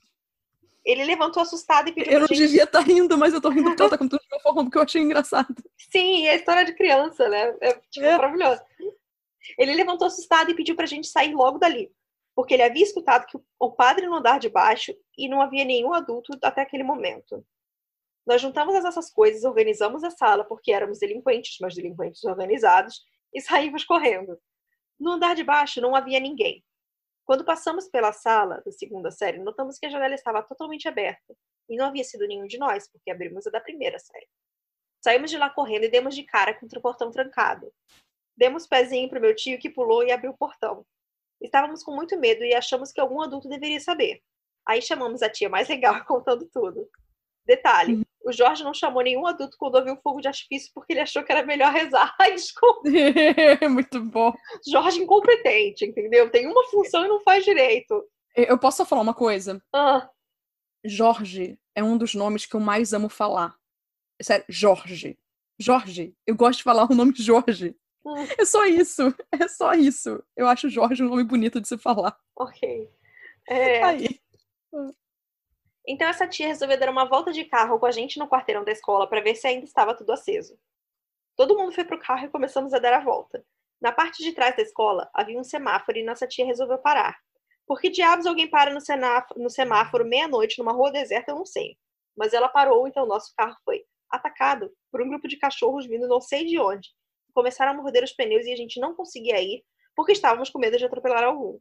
Ele 0.84 1.06
levantou 1.06 1.44
assustado 1.44 1.88
e 1.88 1.92
pediu 1.92 2.14
Eu 2.14 2.22
não 2.22 2.28
gente... 2.28 2.40
devia 2.40 2.64
estar 2.64 2.80
tá 2.80 2.84
rindo, 2.84 3.16
mas 3.16 3.32
eu 3.32 3.40
tô 3.40 3.50
rindo 3.50 3.66
porque 3.66 3.82
ela 3.84 3.92
tá 3.92 3.98
contando 4.00 4.20
de 4.20 4.36
uma 4.36 4.42
forma 4.42 4.64
porque 4.64 4.78
eu 4.80 4.82
achei 4.82 5.04
engraçado. 5.04 5.56
Sim, 5.78 6.28
é 6.28 6.36
história 6.36 6.66
de 6.66 6.74
criança, 6.74 7.30
né? 7.30 7.56
É 7.62 7.74
tipo, 7.92 8.06
é. 8.08 8.18
maravilhoso. 8.18 8.62
Ele 9.60 9.76
levantou 9.76 10.08
assustado 10.08 10.50
e 10.50 10.56
pediu 10.56 10.76
pra 10.76 10.88
gente 10.88 11.08
sair 11.08 11.36
logo 11.36 11.60
dali 11.60 11.92
porque 12.36 12.54
ele 12.54 12.64
havia 12.64 12.84
escutado 12.84 13.26
que 13.26 13.40
o 13.58 13.72
padre 13.72 14.08
no 14.08 14.16
andar 14.16 14.40
de 14.40 14.50
baixo 14.50 14.94
e 15.18 15.30
não 15.30 15.42
havia 15.42 15.64
nenhum 15.64 15.94
adulto 15.94 16.38
até 16.44 16.62
aquele 16.62 16.84
momento. 16.84 17.44
Nós 18.26 18.42
juntamos 18.42 18.74
as 18.76 18.84
nossas 18.84 19.12
coisas, 19.12 19.44
organizamos 19.44 20.04
a 20.04 20.10
sala, 20.10 20.44
porque 20.44 20.72
éramos 20.72 21.00
delinquentes, 21.00 21.58
mas 21.62 21.76
delinquentes 21.76 22.24
organizados, 22.24 23.04
e 23.34 23.40
saímos 23.42 23.84
correndo. 23.84 24.40
No 25.00 25.12
andar 25.12 25.36
de 25.36 25.44
baixo 25.44 25.82
não 25.82 25.96
havia 25.96 26.20
ninguém. 26.20 26.64
Quando 27.26 27.44
passamos 27.44 27.88
pela 27.88 28.14
sala 28.14 28.62
da 28.66 28.72
segunda 28.72 29.12
série, 29.12 29.40
notamos 29.40 29.78
que 29.78 29.86
a 29.86 29.90
janela 29.90 30.16
estava 30.16 30.44
totalmente 30.44 30.88
aberta, 30.88 31.36
e 31.68 31.76
não 31.76 31.86
havia 31.86 32.04
sido 32.04 32.28
nenhum 32.28 32.46
de 32.46 32.58
nós, 32.58 32.88
porque 32.90 33.12
abrimos 33.12 33.46
a 33.48 33.52
da 33.52 33.60
primeira 33.60 34.00
série. 34.00 34.28
Saímos 35.04 35.30
de 35.30 35.38
lá 35.38 35.50
correndo 35.50 35.84
e 35.84 35.90
demos 35.90 36.16
de 36.16 36.24
cara 36.24 36.54
contra 36.54 36.80
o 36.80 36.82
portão 36.82 37.12
trancado. 37.12 37.72
Demos 38.36 38.68
pezinho 38.68 39.08
para 39.10 39.20
o 39.20 39.22
meu 39.22 39.36
tio 39.36 39.60
que 39.60 39.70
pulou 39.70 40.04
e 40.04 40.12
abriu 40.12 40.32
o 40.32 40.38
portão. 40.38 40.86
Estávamos 41.42 41.84
com 41.84 41.94
muito 41.94 42.18
medo 42.20 42.44
e 42.44 42.56
achamos 42.56 42.92
que 42.92 43.00
algum 43.00 43.22
adulto 43.22 43.48
deveria 43.48 43.80
saber. 43.80 44.22
Aí 44.68 44.82
chamamos 44.82 45.22
a 45.22 45.30
tia 45.30 45.48
mais 45.48 45.68
legal 45.68 46.04
contando 46.06 46.50
tudo. 46.52 46.90
Detalhe, 47.46 48.06
o 48.26 48.32
Jorge 48.32 48.64
não 48.64 48.74
chamou 48.74 49.04
nenhum 49.04 49.26
adulto 49.28 49.56
quando 49.58 49.76
ouviu 49.76 49.94
o 49.94 50.02
fogo 50.02 50.20
de 50.20 50.28
artifício 50.28 50.72
porque 50.74 50.94
ele 50.94 51.02
achou 51.02 51.24
que 51.24 51.32
era 51.32 51.46
melhor 51.46 51.72
rezar. 51.72 52.16
Ai, 52.20 52.34
desculpa. 52.34 52.90
muito 53.70 54.02
bom. 54.02 54.34
Jorge 54.68 55.00
incompetente, 55.00 55.86
entendeu? 55.86 56.30
Tem 56.32 56.48
uma 56.48 56.64
função 56.66 57.06
e 57.06 57.08
não 57.08 57.22
faz 57.22 57.46
direito. 57.46 58.04
Eu 58.36 58.58
posso 58.58 58.78
só 58.78 58.86
falar 58.86 59.02
uma 59.02 59.14
coisa? 59.14 59.62
Ah. 59.72 60.10
Jorge 60.84 61.58
é 61.76 61.84
um 61.84 61.98
dos 61.98 62.16
nomes 62.16 62.46
que 62.46 62.56
eu 62.56 62.60
mais 62.60 62.94
amo 62.94 63.10
falar. 63.10 63.56
Sério, 64.22 64.46
Jorge. 64.50 65.18
Jorge. 65.60 66.16
Eu 66.26 66.36
gosto 66.36 66.58
de 66.58 66.64
falar 66.64 66.92
o 66.92 66.96
nome 66.96 67.14
Jorge. 67.16 67.76
É 68.38 68.46
só 68.46 68.66
isso. 68.66 69.14
É 69.32 69.48
só 69.48 69.74
isso. 69.74 70.24
Eu 70.36 70.48
acho 70.48 70.70
Jorge 70.70 71.04
um 71.04 71.10
nome 71.10 71.24
bonito 71.24 71.62
de 71.62 71.68
se 71.68 71.78
falar. 71.78 72.18
Ok. 72.36 72.90
É... 73.48 73.84
Aí. 73.84 74.20
Então 75.88 76.08
essa 76.08 76.28
tia 76.28 76.48
resolveu 76.48 76.80
dar 76.80 76.90
uma 76.90 77.06
volta 77.06 77.32
de 77.32 77.46
carro 77.46 77.80
com 77.80 77.86
a 77.86 77.92
gente 77.92 78.18
no 78.18 78.28
quarteirão 78.28 78.64
da 78.64 78.72
escola 78.72 79.08
para 79.08 79.22
ver 79.22 79.36
se 79.36 79.48
ainda 79.48 79.66
estava 79.66 79.96
tudo 79.96 80.12
aceso. 80.12 80.58
Todo 81.36 81.58
mundo 81.58 81.72
foi 81.72 81.84
pro 81.84 82.00
carro 82.00 82.26
e 82.26 82.30
começamos 82.30 82.74
a 82.74 82.80
dar 82.80 82.94
a 82.94 83.00
volta. 83.00 83.46
Na 83.82 83.92
parte 83.92 84.24
de 84.24 84.32
trás 84.32 84.56
da 84.56 84.64
escola 84.64 85.10
havia 85.14 85.40
um 85.40 85.44
semáforo 85.44 85.98
e 85.98 86.04
nossa 86.04 86.28
tia 86.28 86.46
resolveu 86.46 86.78
parar. 86.78 87.18
Por 87.68 87.80
que 87.80 87.90
diabos 87.90 88.26
alguém 88.26 88.50
para 88.50 88.72
no, 88.72 88.80
no 89.38 89.50
semáforo 89.50 90.06
meia-noite 90.06 90.60
numa 90.60 90.72
rua 90.72 90.92
deserta, 90.92 91.32
eu 91.32 91.36
não 91.36 91.46
sei. 91.46 91.78
Mas 92.16 92.34
ela 92.34 92.48
parou, 92.48 92.88
então 92.88 93.06
nosso 93.06 93.34
carro 93.36 93.56
foi 93.66 93.84
atacado 94.10 94.72
por 94.92 95.02
um 95.02 95.10
grupo 95.10 95.28
de 95.28 95.38
cachorros 95.38 95.86
vindo 95.86 96.08
não 96.08 96.22
sei 96.22 96.46
de 96.46 96.60
onde 96.60 96.90
começaram 97.36 97.74
a 97.74 97.76
morder 97.76 98.04
os 98.04 98.14
pneus 98.14 98.46
e 98.46 98.54
a 98.54 98.56
gente 98.56 98.80
não 98.80 98.96
conseguia 98.96 99.40
ir 99.42 99.62
porque 99.94 100.14
estávamos 100.14 100.50
com 100.50 100.58
medo 100.58 100.78
de 100.78 100.86
atropelar 100.86 101.24
algum. 101.24 101.60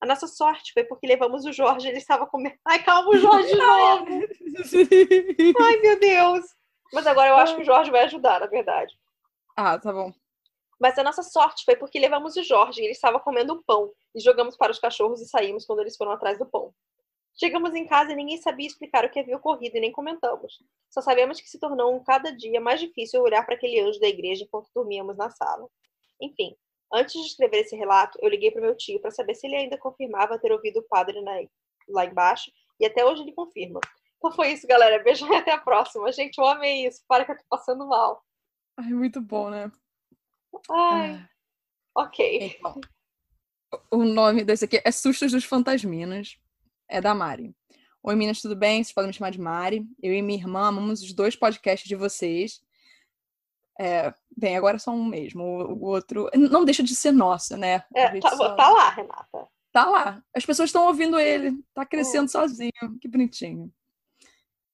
A 0.00 0.06
nossa 0.06 0.26
sorte 0.26 0.72
foi 0.72 0.84
porque 0.84 1.06
levamos 1.06 1.44
o 1.44 1.52
Jorge, 1.52 1.88
ele 1.88 1.98
estava 1.98 2.26
com 2.26 2.38
medo. 2.38 2.56
Ai, 2.64 2.82
calma, 2.82 3.08
o 3.10 3.16
Jorge 3.16 3.48
de 3.48 3.56
novo! 3.56 4.06
Ai, 5.60 5.76
meu 5.78 5.98
Deus! 5.98 6.44
Mas 6.92 7.06
agora 7.06 7.30
eu 7.30 7.36
acho 7.36 7.56
que 7.56 7.62
o 7.62 7.64
Jorge 7.64 7.90
vai 7.90 8.04
ajudar, 8.04 8.40
na 8.40 8.46
verdade. 8.46 8.94
Ah, 9.56 9.78
tá 9.78 9.92
bom. 9.92 10.12
Mas 10.78 10.98
a 10.98 11.02
nossa 11.02 11.22
sorte 11.22 11.64
foi 11.64 11.74
porque 11.76 11.98
levamos 11.98 12.36
o 12.36 12.42
Jorge, 12.42 12.82
ele 12.82 12.92
estava 12.92 13.18
comendo 13.18 13.54
um 13.54 13.62
pão, 13.62 13.90
e 14.14 14.20
jogamos 14.20 14.56
para 14.56 14.70
os 14.70 14.78
cachorros 14.78 15.22
e 15.22 15.26
saímos 15.26 15.64
quando 15.64 15.80
eles 15.80 15.96
foram 15.96 16.12
atrás 16.12 16.38
do 16.38 16.46
pão. 16.46 16.74
Chegamos 17.38 17.74
em 17.74 17.86
casa 17.86 18.12
e 18.12 18.16
ninguém 18.16 18.38
sabia 18.38 18.66
explicar 18.66 19.04
o 19.04 19.10
que 19.10 19.20
havia 19.20 19.36
ocorrido 19.36 19.76
e 19.76 19.80
nem 19.80 19.92
comentamos. 19.92 20.62
Só 20.90 21.02
sabemos 21.02 21.38
que 21.40 21.48
se 21.48 21.58
tornou 21.58 21.94
um 21.94 22.02
cada 22.02 22.30
dia 22.34 22.60
mais 22.60 22.80
difícil 22.80 23.22
olhar 23.22 23.44
para 23.44 23.54
aquele 23.54 23.78
anjo 23.80 24.00
da 24.00 24.08
igreja 24.08 24.44
enquanto 24.44 24.70
dormíamos 24.74 25.16
na 25.16 25.30
sala. 25.30 25.68
Enfim, 26.20 26.56
antes 26.92 27.14
de 27.14 27.26
escrever 27.26 27.58
esse 27.58 27.76
relato, 27.76 28.18
eu 28.22 28.28
liguei 28.28 28.50
para 28.50 28.62
meu 28.62 28.76
tio 28.76 29.00
para 29.00 29.10
saber 29.10 29.34
se 29.34 29.46
ele 29.46 29.56
ainda 29.56 29.78
confirmava 29.78 30.38
ter 30.38 30.52
ouvido 30.52 30.80
o 30.80 30.88
padre 30.88 31.20
na... 31.20 31.32
lá 31.88 32.04
embaixo, 32.04 32.50
e 32.78 32.86
até 32.86 33.04
hoje 33.04 33.22
ele 33.22 33.32
confirma. 33.32 33.80
Então 34.18 34.32
foi 34.32 34.52
isso, 34.52 34.66
galera. 34.66 35.02
Beijo 35.02 35.26
e 35.26 35.36
até 35.36 35.52
a 35.52 35.58
próxima. 35.58 36.10
Gente, 36.12 36.38
eu 36.38 36.46
amei 36.46 36.86
isso. 36.86 37.02
Para 37.06 37.24
que 37.24 37.32
eu 37.32 37.36
tô 37.36 37.44
passando 37.48 37.86
mal. 37.86 38.22
Ai, 38.76 38.90
muito 38.90 39.20
bom, 39.20 39.50
né? 39.50 39.70
Ai. 40.70 41.14
Ah. 41.14 41.28
Ok. 41.94 42.56
Então, 42.58 42.80
o 43.90 44.04
nome 44.04 44.44
desse 44.44 44.64
aqui 44.64 44.80
é 44.84 44.90
Sustos 44.90 45.32
dos 45.32 45.44
Fantasminas 45.44 46.38
é 46.88 47.00
da 47.00 47.14
Mari. 47.14 47.54
Oi, 48.02 48.14
meninas, 48.14 48.40
tudo 48.40 48.54
bem? 48.54 48.82
Vocês 48.82 48.94
podem 48.94 49.08
me 49.08 49.14
chamar 49.14 49.30
de 49.30 49.40
Mari. 49.40 49.86
Eu 50.02 50.12
e 50.12 50.22
minha 50.22 50.38
irmã 50.38 50.68
amamos 50.68 51.02
os 51.02 51.12
dois 51.12 51.34
podcasts 51.34 51.88
de 51.88 51.96
vocês. 51.96 52.62
É, 53.78 54.12
bem, 54.36 54.56
agora 54.56 54.78
só 54.78 54.90
um 54.90 55.04
mesmo. 55.04 55.42
O, 55.42 55.72
o, 55.74 55.84
outro. 55.86 56.30
Não 56.34 56.64
deixa 56.64 56.82
de 56.82 56.94
ser 56.94 57.12
nosso, 57.12 57.56
né? 57.56 57.84
É, 57.94 58.18
tá, 58.20 58.36
só... 58.36 58.54
tá, 58.54 58.68
lá, 58.70 58.90
Renata. 58.90 59.48
Tá 59.72 59.84
lá. 59.84 60.22
As 60.34 60.46
pessoas 60.46 60.68
estão 60.68 60.86
ouvindo 60.86 61.18
ele. 61.18 61.62
Tá 61.74 61.84
crescendo 61.84 62.24
é. 62.24 62.28
sozinho. 62.28 62.98
Que 63.00 63.08
bonitinho. 63.08 63.72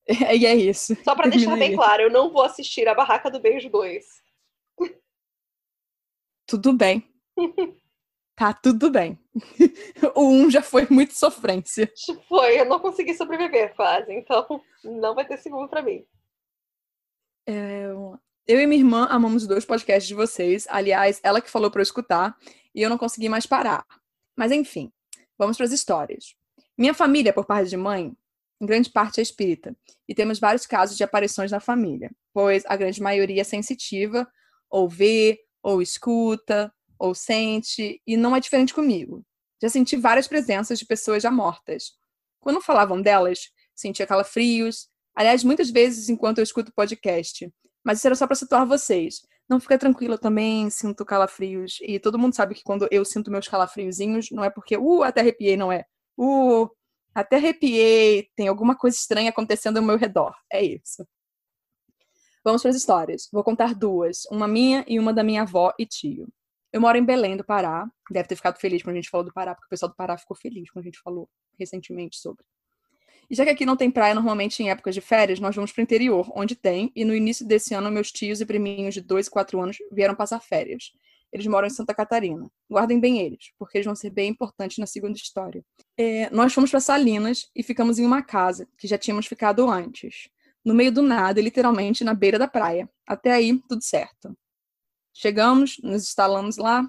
E 0.37 0.47
é 0.47 0.55
isso. 0.55 0.97
Só 1.05 1.15
para 1.15 1.31
deixar 1.31 1.57
bem 1.57 1.77
claro, 1.77 2.03
eu 2.03 2.11
não 2.11 2.33
vou 2.33 2.43
assistir 2.43 2.89
a 2.89 2.95
Barraca 2.95 3.31
do 3.31 3.41
Beijo 3.41 3.71
2. 3.71 4.05
Tudo 6.47 6.73
bem. 6.73 7.09
Tá 8.35 8.53
tudo 8.53 8.91
bem. 8.91 9.19
o 10.17 10.23
1 10.23 10.43
um 10.43 10.51
já 10.51 10.63
foi 10.63 10.87
muito 10.91 11.13
sofrência. 11.13 11.93
Foi, 12.27 12.59
eu 12.59 12.65
não 12.65 12.81
consegui 12.81 13.15
sobreviver 13.15 13.75
quase, 13.77 14.11
então 14.11 14.61
não 14.83 15.15
vai 15.15 15.27
ter 15.27 15.37
segundo 15.37 15.69
para 15.69 15.83
mim. 15.83 16.05
É, 17.47 17.89
eu 18.47 18.61
e 18.61 18.67
minha 18.67 18.81
irmã 18.81 19.07
amamos 19.11 19.47
dois 19.47 19.65
podcasts 19.65 20.09
de 20.09 20.15
vocês. 20.15 20.67
Aliás, 20.69 21.21
ela 21.23 21.41
que 21.41 21.51
falou 21.51 21.71
para 21.71 21.81
eu 21.81 21.85
escutar 21.85 22.37
e 22.75 22.83
eu 22.83 22.91
não 22.91 22.99
consegui 22.99 23.29
mais 23.29 23.47
parar. 23.47 23.85
Mas 24.37 24.51
enfim, 24.51 24.91
vamos 25.39 25.57
para 25.57 25.67
as 25.67 25.73
histórias. 25.73 26.35
Minha 26.77 26.95
família, 26.95 27.33
por 27.33 27.45
parte 27.45 27.69
de 27.71 27.77
mãe, 27.77 28.13
em 28.61 28.67
grande 28.67 28.91
parte 28.91 29.21
é 29.21 29.23
espírita, 29.23 29.77
e 30.09 30.15
temos 30.15 30.39
vários 30.39 30.67
casos 30.67 30.97
de 30.97 31.03
aparições 31.03 31.51
na 31.51 31.61
família, 31.61 32.11
pois 32.33 32.65
a 32.67 32.77
grande 32.77 33.03
maioria 33.03 33.41
é 33.41 33.45
sensitiva, 33.45 34.27
ou 34.71 34.89
vê, 34.89 35.41
ou 35.63 35.83
escuta, 35.83 36.73
ou 36.99 37.15
sente, 37.15 38.01
e 38.07 38.17
não 38.17 38.35
é 38.35 38.41
diferente 38.41 38.73
comigo. 38.73 39.25
Já 39.61 39.69
senti 39.69 39.97
várias 39.97 40.29
presenças 40.29 40.79
de 40.79 40.87
pessoas 40.87 41.23
já 41.23 41.31
mortas. 41.31 41.93
Quando 42.41 42.61
falavam 42.61 43.03
delas, 43.03 43.51
sentia 43.75 44.07
calafrios, 44.07 44.89
aliás, 45.15 45.45
muitas 45.45 45.71
vezes 45.71 46.09
enquanto 46.09 46.39
eu 46.39 46.45
escuto 46.45 46.73
podcast. 46.73 47.53
Mas 47.85 47.99
isso 47.99 48.09
era 48.09 48.15
só 48.15 48.27
para 48.27 48.37
situar 48.37 48.67
vocês. 48.67 49.23
Não, 49.49 49.61
fica 49.61 49.77
tranquila, 49.79 50.15
eu 50.15 50.19
também 50.19 50.71
sinto 50.71 51.05
calafrios. 51.05 51.79
E 51.83 51.99
todo 51.99 52.19
mundo 52.19 52.35
sabe 52.35 52.55
que 52.55 52.63
quando 52.63 52.89
eu 52.91 53.05
sinto 53.05 53.31
meus 53.31 53.49
calafriozinhos, 53.49 54.31
não 54.31 54.45
é 54.45 54.51
porque, 54.51 54.77
uh, 54.77 55.03
até 55.03 55.21
arrepiei, 55.21 55.57
não 55.57 55.71
é. 55.71 55.85
Uh, 56.17 56.69
até 57.15 57.37
arrepiei, 57.37 58.29
tem 58.37 58.49
alguma 58.49 58.77
coisa 58.77 58.97
estranha 58.97 59.31
acontecendo 59.31 59.77
ao 59.79 59.83
meu 59.83 59.97
redor. 59.97 60.35
É 60.51 60.63
isso. 60.63 61.07
Vamos 62.45 62.63
para 62.63 62.71
as 62.71 62.77
histórias. 62.77 63.29
Vou 63.33 63.45
contar 63.45 63.75
duas, 63.75 64.25
uma 64.31 64.49
minha 64.49 64.85
e 64.89 64.99
uma 64.99 65.13
da 65.13 65.23
minha 65.23 65.43
avó 65.43 65.73
e 65.79 65.87
tio. 65.87 66.29
Eu 66.73 66.81
moro 66.81 66.97
em 66.97 67.05
Belém 67.05 67.37
do 67.37 67.45
Pará. 67.45 67.87
Deve 68.11 68.29
ter 68.29 68.37
ficado 68.37 68.59
feliz 68.59 68.83
quando 68.83 68.95
a 68.95 69.01
gente 69.01 69.11
falou 69.11 69.27
do 69.27 69.33
Pará, 69.33 69.55
porque 69.55 69.67
o 69.67 69.69
pessoal 69.69 69.91
do 69.91 69.97
Pará 69.97 70.17
ficou 70.17 70.37
feliz 70.37 70.71
quando 70.71 70.85
a 70.85 70.87
gente 70.87 71.01
falou 71.01 71.29
recentemente 71.59 72.17
sobre. 72.17 72.45
E 73.31 73.35
já 73.35 73.45
que 73.45 73.51
aqui 73.51 73.65
não 73.65 73.77
tem 73.77 73.91
praia 73.91 74.15
normalmente 74.15 74.63
em 74.63 74.71
épocas 74.71 74.95
de 74.95 75.01
férias, 75.01 75.41
nós 75.41 75.55
vamos 75.55 75.73
para 75.73 75.81
o 75.81 75.83
interior, 75.83 76.31
onde 76.35 76.55
tem, 76.55 76.93
e 76.95 77.05
no 77.05 77.15
início 77.15 77.47
desse 77.47 77.75
ano 77.75 77.91
meus 77.91 78.13
tios 78.13 78.41
e 78.41 78.47
priminhos 78.47 78.95
de 78.95 79.01
2 79.01 79.27
e 79.27 79.31
4 79.31 79.61
anos 79.61 79.79
vieram 79.91 80.15
passar 80.15 80.41
férias. 80.41 80.93
Eles 81.33 81.47
moram 81.47 81.67
em 81.67 81.71
Santa 81.71 81.95
Catarina. 81.95 82.51
Guardem 82.71 83.01
bem 83.01 83.19
eles, 83.21 83.53
porque 83.59 83.79
eles 83.79 83.87
vão 83.87 83.97
ser 83.97 84.11
bem 84.11 84.29
importantes 84.29 84.77
na 84.77 84.87
segunda 84.87 85.17
história. 85.17 85.65
É, 85.97 86.29
nós 86.31 86.53
fomos 86.53 86.71
para 86.71 86.81
Salinas 86.81 87.51
e 87.57 87.63
ficamos 87.63 87.99
em 87.99 88.05
uma 88.05 88.23
casa 88.23 88.69
que 88.77 88.87
já 88.87 88.99
tínhamos 88.99 89.27
ficado 89.27 89.69
antes. 89.71 90.29
No 90.63 90.75
meio 90.75 90.93
do 90.93 91.01
nada, 91.01 91.41
literalmente 91.41 92.05
na 92.05 92.13
beira 92.13 92.39
da 92.39 92.47
praia. 92.47 92.89
Até 93.07 93.33
aí, 93.33 93.59
tudo 93.67 93.83
certo. 93.83 94.37
Chegamos, 95.15 95.79
nos 95.83 96.03
instalamos 96.03 96.59
lá 96.59 96.87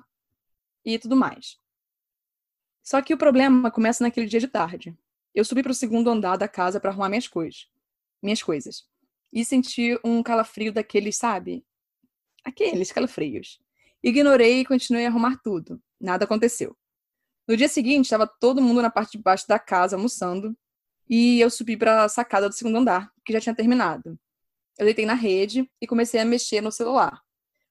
e 0.86 1.00
tudo 1.00 1.16
mais. 1.16 1.58
Só 2.84 3.02
que 3.02 3.14
o 3.14 3.18
problema 3.18 3.72
começa 3.72 4.04
naquele 4.04 4.28
dia 4.28 4.42
de 4.42 4.48
tarde. 4.48 4.96
Eu 5.34 5.44
subi 5.44 5.64
para 5.64 5.72
o 5.72 5.76
segundo 5.76 6.10
andar 6.10 6.38
da 6.38 6.48
casa 6.48 6.80
para 6.80 6.92
arrumar 6.92 7.10
minhas 7.10 7.28
coisas. 7.28 7.68
Minhas 8.22 8.42
coisas. 8.42 8.86
E 9.32 9.44
senti 9.44 10.00
um 10.04 10.22
calafrio 10.22 10.72
daqueles, 10.72 11.18
sabe? 11.18 11.66
Aqueles 12.44 12.92
calafrios. 12.92 13.60
Ignorei 14.04 14.60
e 14.60 14.66
continuei 14.66 15.06
a 15.06 15.10
arrumar 15.10 15.40
tudo. 15.44 15.82
Nada 16.00 16.26
aconteceu. 16.26 16.78
No 17.48 17.58
dia 17.58 17.68
seguinte, 17.68 18.06
estava 18.06 18.28
todo 18.28 18.62
mundo 18.62 18.82
na 18.82 18.90
parte 18.90 19.18
de 19.18 19.24
baixo 19.24 19.48
da 19.48 19.58
casa 19.58 19.96
almoçando 19.96 20.56
e 21.10 21.40
eu 21.40 21.50
subi 21.50 21.76
para 21.76 22.04
a 22.04 22.10
sacada 22.10 22.48
do 22.48 22.56
segundo 22.56 22.78
andar, 22.78 23.12
que 23.26 23.34
já 23.34 23.42
tinha 23.42 23.56
terminado. 23.56 24.18
Eu 24.78 24.86
deitei 24.86 25.06
na 25.06 25.14
rede 25.14 25.70
e 25.82 25.88
comecei 25.88 26.20
a 26.20 26.26
mexer 26.26 26.62
no 26.62 26.72
celular. 26.72 27.22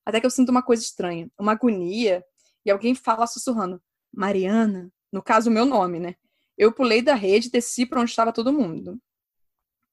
Até 0.04 0.20
que 0.20 0.26
eu 0.26 0.30
sinto 0.30 0.50
uma 0.50 0.62
coisa 0.62 0.82
estranha, 0.82 1.30
uma 1.38 1.52
agonia, 1.52 2.24
e 2.64 2.70
alguém 2.70 2.94
fala 2.94 3.26
sussurrando: 3.26 3.82
Mariana, 4.12 4.92
no 5.12 5.22
caso, 5.22 5.50
o 5.50 5.52
meu 5.52 5.64
nome, 5.64 5.98
né? 5.98 6.14
Eu 6.56 6.72
pulei 6.72 7.02
da 7.02 7.14
rede 7.14 7.48
e 7.48 7.50
desci 7.50 7.86
para 7.86 8.00
onde 8.00 8.10
estava 8.10 8.32
todo 8.32 8.52
mundo. 8.52 9.00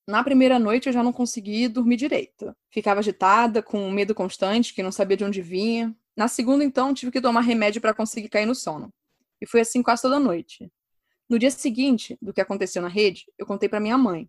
Na 0.07 0.23
primeira 0.23 0.57
noite 0.57 0.87
eu 0.87 0.93
já 0.93 1.03
não 1.03 1.13
consegui 1.13 1.67
dormir 1.67 1.95
direito. 1.95 2.55
Ficava 2.71 2.99
agitada, 2.99 3.61
com 3.61 3.79
um 3.79 3.91
medo 3.91 4.15
constante, 4.15 4.73
que 4.73 4.81
não 4.81 4.91
sabia 4.91 5.15
de 5.15 5.23
onde 5.23 5.41
vinha. 5.41 5.95
Na 6.17 6.27
segunda, 6.27 6.63
então, 6.63 6.93
tive 6.93 7.11
que 7.11 7.21
tomar 7.21 7.41
remédio 7.41 7.79
para 7.79 7.93
conseguir 7.93 8.27
cair 8.27 8.45
no 8.45 8.55
sono. 8.55 8.91
E 9.39 9.45
foi 9.45 9.61
assim 9.61 9.81
quase 9.81 10.01
toda 10.01 10.19
noite. 10.19 10.71
No 11.29 11.37
dia 11.37 11.51
seguinte, 11.51 12.17
do 12.19 12.33
que 12.33 12.41
aconteceu 12.41 12.81
na 12.81 12.87
rede, 12.87 13.25
eu 13.37 13.45
contei 13.45 13.69
para 13.69 13.79
minha 13.79 13.97
mãe. 13.97 14.27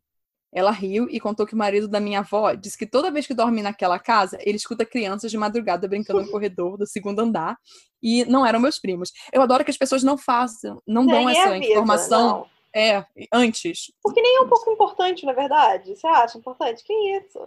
Ela 0.53 0.71
riu 0.71 1.09
e 1.11 1.21
contou 1.21 1.47
que 1.47 1.55
o 1.55 1.57
marido 1.57 1.87
da 1.87 2.01
minha 2.01 2.21
avó 2.21 2.55
disse 2.55 2.77
que 2.77 2.87
toda 2.87 3.11
vez 3.11 3.27
que 3.27 3.35
dorme 3.35 3.63
naquela 3.63 3.99
casa, 3.99 4.37
ele 4.41 4.57
escuta 4.57 4.85
crianças 4.85 5.31
de 5.31 5.39
madrugada 5.39 5.87
brincando 5.87 6.23
no 6.23 6.31
corredor 6.31 6.77
do 6.77 6.87
segundo 6.87 7.21
andar 7.21 7.57
e 8.03 8.25
não 8.25 8.45
eram 8.45 8.59
meus 8.59 8.79
primos. 8.79 9.13
Eu 9.33 9.43
adoro 9.43 9.65
que 9.65 9.71
as 9.71 9.77
pessoas 9.77 10.03
não 10.03 10.19
façam, 10.19 10.83
não 10.87 11.07
dão 11.07 11.25
nem 11.25 11.31
essa 11.31 11.57
informação 11.57 12.29
não. 12.29 12.47
é 12.75 13.05
antes. 13.33 13.93
Porque 14.03 14.21
nem 14.21 14.37
é 14.37 14.41
um 14.41 14.49
pouco 14.49 14.71
importante, 14.73 15.25
na 15.25 15.33
verdade. 15.33 15.95
Você 15.95 16.07
acha 16.07 16.37
importante? 16.37 16.83
Que 16.85 16.93
isso? 16.93 17.39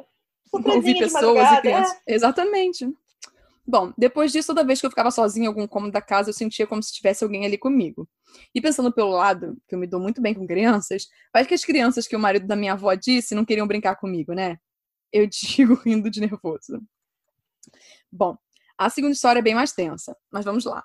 Ouvir 0.52 1.00
pessoas 1.00 1.52
e 1.52 1.62
crianças. 1.62 1.98
É. 2.08 2.14
Exatamente. 2.14 2.88
Bom, 3.66 3.94
depois 3.98 4.32
disso, 4.32 4.48
toda 4.48 4.66
vez 4.66 4.82
que 4.82 4.86
eu 4.86 4.90
ficava 4.90 5.10
sozinha 5.10 5.46
em 5.46 5.48
algum 5.48 5.66
cômodo 5.66 5.94
da 5.94 6.02
casa, 6.02 6.30
eu 6.30 6.34
sentia 6.34 6.68
como 6.68 6.84
se 6.84 6.92
tivesse 6.94 7.24
alguém 7.24 7.46
ali 7.46 7.58
comigo. 7.58 8.10
E 8.54 8.60
pensando 8.62 8.92
pelo 8.92 9.12
lado, 9.12 9.58
que 9.68 9.76
eu 9.76 9.80
me 9.80 9.88
dou 9.88 10.02
muito 10.02 10.22
bem 10.22 10.34
com 10.34 10.46
crianças, 10.46 11.08
vai 11.34 11.46
que 11.46 11.54
as 11.54 11.64
crianças 11.64 12.06
que 12.08 12.16
o 12.16 12.20
marido 12.20 12.46
da 12.46 12.56
minha 12.58 12.74
avó 12.74 12.94
disse 12.94 13.34
não 13.34 13.46
queriam 13.46 13.66
brincar 13.68 13.96
comigo, 13.96 14.34
né? 14.34 14.58
Eu 15.12 15.28
digo 15.32 15.76
rindo 15.76 16.10
de 16.10 16.20
nervoso. 16.20 16.82
Bom, 18.12 18.38
a 18.78 18.90
segunda 18.90 19.14
história 19.14 19.40
é 19.40 19.42
bem 19.44 19.56
mais 19.56 19.72
tensa, 19.72 20.16
mas 20.32 20.44
vamos 20.44 20.66
lá. 20.66 20.84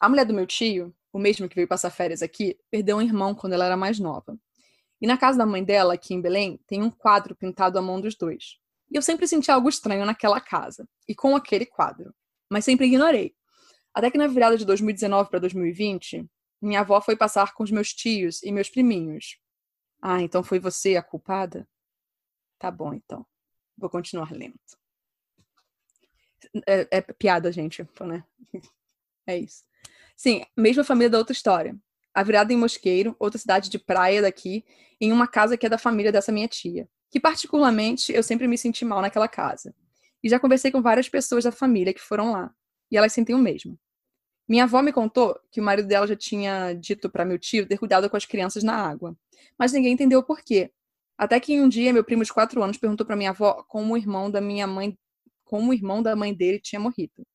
A 0.00 0.08
mulher 0.08 0.24
do 0.26 0.34
meu 0.34 0.46
tio, 0.46 0.94
o 1.12 1.18
mesmo 1.18 1.48
que 1.48 1.54
veio 1.54 1.68
passar 1.68 1.90
férias 1.90 2.22
aqui, 2.22 2.58
perdeu 2.70 2.96
um 2.96 3.02
irmão 3.02 3.34
quando 3.34 3.52
ela 3.52 3.66
era 3.66 3.76
mais 3.76 4.00
nova. 4.00 4.36
E 5.00 5.06
na 5.06 5.16
casa 5.16 5.38
da 5.38 5.46
mãe 5.46 5.62
dela, 5.62 5.94
aqui 5.94 6.14
em 6.14 6.20
Belém, 6.20 6.58
tem 6.66 6.82
um 6.82 6.90
quadro 6.90 7.36
pintado 7.36 7.78
à 7.78 7.82
mão 7.82 8.00
dos 8.00 8.16
dois. 8.16 8.58
E 8.90 8.96
eu 8.96 9.02
sempre 9.02 9.26
senti 9.26 9.50
algo 9.50 9.68
estranho 9.68 10.04
naquela 10.04 10.40
casa 10.40 10.88
e 11.08 11.14
com 11.14 11.34
aquele 11.34 11.66
quadro, 11.66 12.14
mas 12.50 12.64
sempre 12.64 12.86
ignorei. 12.86 13.34
Até 13.92 14.10
que 14.10 14.18
na 14.18 14.26
virada 14.26 14.56
de 14.56 14.64
2019 14.64 15.30
para 15.30 15.38
2020, 15.38 16.28
minha 16.60 16.80
avó 16.80 17.00
foi 17.00 17.16
passar 17.16 17.54
com 17.54 17.64
os 17.64 17.70
meus 17.70 17.92
tios 17.92 18.42
e 18.42 18.52
meus 18.52 18.68
priminhos. 18.68 19.38
Ah, 20.00 20.22
então 20.22 20.42
foi 20.42 20.58
você 20.60 20.96
a 20.96 21.02
culpada? 21.02 21.68
Tá 22.58 22.70
bom, 22.70 22.94
então. 22.94 23.26
Vou 23.76 23.90
continuar 23.90 24.32
lendo. 24.32 24.58
É, 26.66 26.98
é 26.98 27.00
piada, 27.00 27.50
gente, 27.50 27.86
né? 28.00 28.24
É 29.28 29.36
isso. 29.36 29.64
Sim, 30.16 30.44
mesma 30.56 30.84
família 30.84 31.10
da 31.10 31.18
outra 31.18 31.32
história. 31.32 31.76
A 32.14 32.22
virada 32.22 32.52
em 32.52 32.56
Mosqueiro, 32.56 33.16
outra 33.18 33.40
cidade 33.40 33.68
de 33.68 33.76
praia 33.76 34.22
daqui, 34.22 34.64
em 35.00 35.10
uma 35.10 35.26
casa 35.26 35.56
que 35.56 35.66
é 35.66 35.68
da 35.68 35.76
família 35.76 36.12
dessa 36.12 36.30
minha 36.30 36.46
tia 36.46 36.88
que 37.10 37.20
particularmente 37.20 38.12
eu 38.12 38.22
sempre 38.22 38.48
me 38.48 38.58
senti 38.58 38.84
mal 38.84 39.00
naquela 39.00 39.28
casa. 39.28 39.74
E 40.22 40.28
já 40.28 40.38
conversei 40.40 40.70
com 40.70 40.82
várias 40.82 41.08
pessoas 41.08 41.44
da 41.44 41.52
família 41.52 41.94
que 41.94 42.00
foram 42.00 42.32
lá, 42.32 42.54
e 42.90 42.96
elas 42.96 43.12
sentem 43.12 43.34
o 43.34 43.38
mesmo. 43.38 43.78
Minha 44.48 44.64
avó 44.64 44.80
me 44.80 44.92
contou 44.92 45.38
que 45.50 45.60
o 45.60 45.64
marido 45.64 45.88
dela 45.88 46.06
já 46.06 46.14
tinha 46.14 46.72
dito 46.72 47.10
para 47.10 47.24
meu 47.24 47.38
tio 47.38 47.66
ter 47.66 47.78
cuidado 47.78 48.08
com 48.08 48.16
as 48.16 48.24
crianças 48.24 48.62
na 48.62 48.76
água, 48.76 49.16
mas 49.58 49.72
ninguém 49.72 49.92
entendeu 49.92 50.20
o 50.20 50.22
porquê. 50.22 50.72
Até 51.18 51.40
que 51.40 51.60
um 51.60 51.68
dia 51.68 51.92
meu 51.92 52.04
primo 52.04 52.24
de 52.24 52.32
quatro 52.32 52.62
anos 52.62 52.76
perguntou 52.76 53.06
para 53.06 53.16
minha 53.16 53.30
avó 53.30 53.64
como 53.68 53.94
o 53.94 53.96
irmão 53.96 54.30
da 54.30 54.40
minha 54.40 54.66
mãe, 54.66 54.96
como 55.44 55.70
o 55.70 55.74
irmão 55.74 56.02
da 56.02 56.14
mãe 56.14 56.32
dele 56.32 56.60
tinha 56.60 56.78
morrido. 56.78 57.26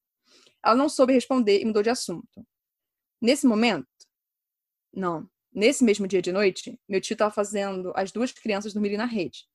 Ela 0.63 0.75
não 0.75 0.87
soube 0.87 1.13
responder 1.13 1.61
e 1.61 1.65
mudou 1.65 1.83
de 1.83 1.89
assunto. 1.89 2.45
Nesse 3.19 3.45
momento, 3.45 3.87
não, 4.93 5.29
nesse 5.53 5.83
mesmo 5.83 6.07
dia 6.07 6.21
de 6.21 6.31
noite, 6.31 6.79
meu 6.87 7.01
tio 7.01 7.13
estava 7.13 7.33
fazendo 7.33 7.91
as 7.95 8.11
duas 8.11 8.31
crianças 8.31 8.73
dormirem 8.73 8.97
na 8.97 9.05
rede. 9.05 9.47